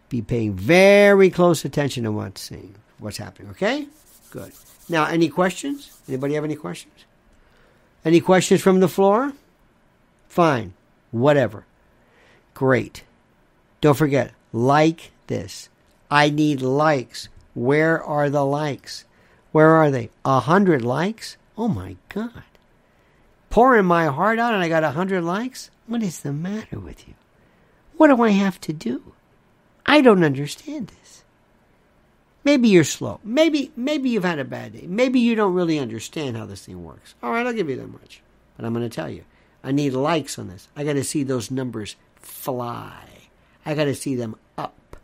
Be 0.08 0.22
paying 0.22 0.54
very 0.54 1.30
close 1.30 1.64
attention 1.64 2.04
to 2.04 2.12
what's 2.12 2.40
seeing, 2.40 2.74
what's 2.98 3.18
happening. 3.18 3.50
Okay? 3.52 3.86
Good. 4.30 4.52
Now, 4.88 5.04
any 5.04 5.28
questions? 5.28 6.00
Anybody 6.08 6.34
have 6.34 6.44
any 6.44 6.56
questions? 6.56 7.04
Any 8.04 8.20
questions 8.20 8.62
from 8.62 8.80
the 8.80 8.88
floor? 8.88 9.32
Fine. 10.28 10.72
Whatever. 11.10 11.66
Great. 12.54 13.04
Don't 13.80 13.96
forget, 13.96 14.32
like 14.52 15.12
this. 15.26 15.68
I 16.10 16.30
need 16.30 16.62
likes. 16.62 17.28
Where 17.54 18.02
are 18.02 18.30
the 18.30 18.44
likes? 18.44 19.04
Where 19.52 19.70
are 19.70 19.90
they? 19.90 20.10
A 20.24 20.40
hundred 20.40 20.82
likes? 20.82 21.36
Oh 21.58 21.66
my 21.66 21.96
God. 22.08 22.44
Pouring 23.50 23.84
my 23.84 24.06
heart 24.06 24.38
out 24.38 24.54
and 24.54 24.62
I 24.62 24.68
got 24.68 24.84
a 24.84 24.92
hundred 24.92 25.24
likes? 25.24 25.70
What 25.88 26.04
is 26.04 26.20
the 26.20 26.32
matter 26.32 26.78
with 26.78 27.08
you? 27.08 27.14
What 27.96 28.08
do 28.08 28.22
I 28.22 28.30
have 28.30 28.60
to 28.62 28.72
do? 28.72 29.12
I 29.84 30.00
don't 30.00 30.22
understand 30.22 30.88
this. 30.88 31.24
Maybe 32.44 32.68
you're 32.68 32.84
slow. 32.84 33.18
Maybe 33.24 33.72
maybe 33.76 34.08
you've 34.10 34.24
had 34.24 34.38
a 34.38 34.44
bad 34.44 34.74
day. 34.74 34.86
Maybe 34.86 35.18
you 35.18 35.34
don't 35.34 35.54
really 35.54 35.80
understand 35.80 36.36
how 36.36 36.46
this 36.46 36.64
thing 36.66 36.84
works. 36.84 37.16
All 37.22 37.32
right, 37.32 37.44
I'll 37.44 37.52
give 37.52 37.68
you 37.68 37.76
that 37.76 37.90
much. 37.90 38.22
But 38.56 38.64
I'm 38.64 38.72
going 38.72 38.88
to 38.88 38.94
tell 38.94 39.10
you, 39.10 39.24
I 39.64 39.72
need 39.72 39.94
likes 39.94 40.38
on 40.38 40.48
this. 40.48 40.68
I 40.76 40.84
got 40.84 40.92
to 40.92 41.04
see 41.04 41.24
those 41.24 41.50
numbers 41.50 41.96
fly. 42.16 43.02
I 43.66 43.74
got 43.74 43.84
to 43.84 43.94
see 43.94 44.14
them 44.14 44.36
up. 44.56 44.96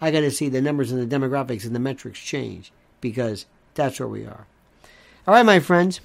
I 0.00 0.10
got 0.10 0.20
to 0.20 0.30
see 0.30 0.48
the 0.48 0.62
numbers 0.62 0.90
and 0.90 1.00
the 1.00 1.16
demographics 1.16 1.66
and 1.66 1.74
the 1.74 1.78
metrics 1.78 2.18
change 2.18 2.72
because 3.02 3.44
that's 3.74 4.00
where 4.00 4.08
we 4.08 4.24
are. 4.24 4.46
All 5.26 5.34
right, 5.34 5.44
my 5.44 5.60
friends. 5.60 6.00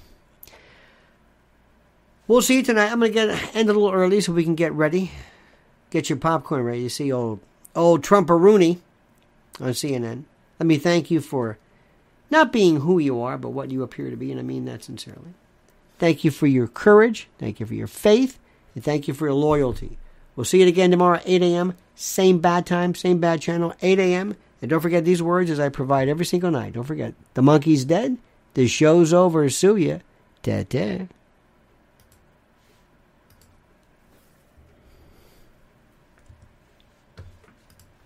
We'll 2.28 2.42
see 2.42 2.56
you 2.56 2.62
tonight. 2.62 2.90
I'm 2.90 3.00
to 3.00 3.08
get 3.08 3.28
end 3.54 3.70
a 3.70 3.72
little 3.72 3.92
early 3.92 4.20
so 4.20 4.32
we 4.32 4.44
can 4.44 4.56
get 4.56 4.72
ready. 4.72 5.12
Get 5.90 6.10
your 6.10 6.18
popcorn 6.18 6.64
ready. 6.64 6.82
You 6.82 6.88
see 6.88 7.12
old 7.12 7.40
old 7.74 8.02
Trumparoonie 8.02 8.78
on 9.60 9.70
CNN. 9.70 10.24
Let 10.58 10.66
me 10.66 10.78
thank 10.78 11.10
you 11.10 11.20
for 11.20 11.58
not 12.30 12.52
being 12.52 12.80
who 12.80 12.98
you 12.98 13.20
are, 13.20 13.38
but 13.38 13.50
what 13.50 13.70
you 13.70 13.82
appear 13.82 14.10
to 14.10 14.16
be, 14.16 14.30
and 14.30 14.40
I 14.40 14.42
mean 14.42 14.64
that 14.64 14.84
sincerely. 14.84 15.34
Thank 15.98 16.24
you 16.24 16.30
for 16.30 16.46
your 16.46 16.66
courage. 16.66 17.28
Thank 17.38 17.60
you 17.60 17.66
for 17.66 17.74
your 17.74 17.86
faith. 17.86 18.38
And 18.74 18.84
thank 18.84 19.08
you 19.08 19.14
for 19.14 19.26
your 19.26 19.34
loyalty. 19.34 19.96
We'll 20.34 20.44
see 20.44 20.60
you 20.60 20.66
again 20.66 20.90
tomorrow, 20.90 21.20
8 21.24 21.42
a.m. 21.42 21.74
Same 21.94 22.40
bad 22.40 22.66
time, 22.66 22.94
same 22.94 23.18
bad 23.20 23.40
channel, 23.40 23.72
8 23.80 23.98
a.m. 23.98 24.36
And 24.60 24.70
don't 24.70 24.80
forget 24.80 25.04
these 25.04 25.22
words 25.22 25.50
as 25.50 25.58
I 25.60 25.70
provide 25.70 26.08
every 26.08 26.26
single 26.26 26.50
night. 26.50 26.74
Don't 26.74 26.84
forget, 26.84 27.14
the 27.34 27.42
monkey's 27.42 27.86
dead. 27.86 28.18
The 28.56 28.66
show's 28.66 29.12
over. 29.12 29.50
Sue 29.50 29.76
ya. 29.76 29.98
Ta-ta. 30.42 31.08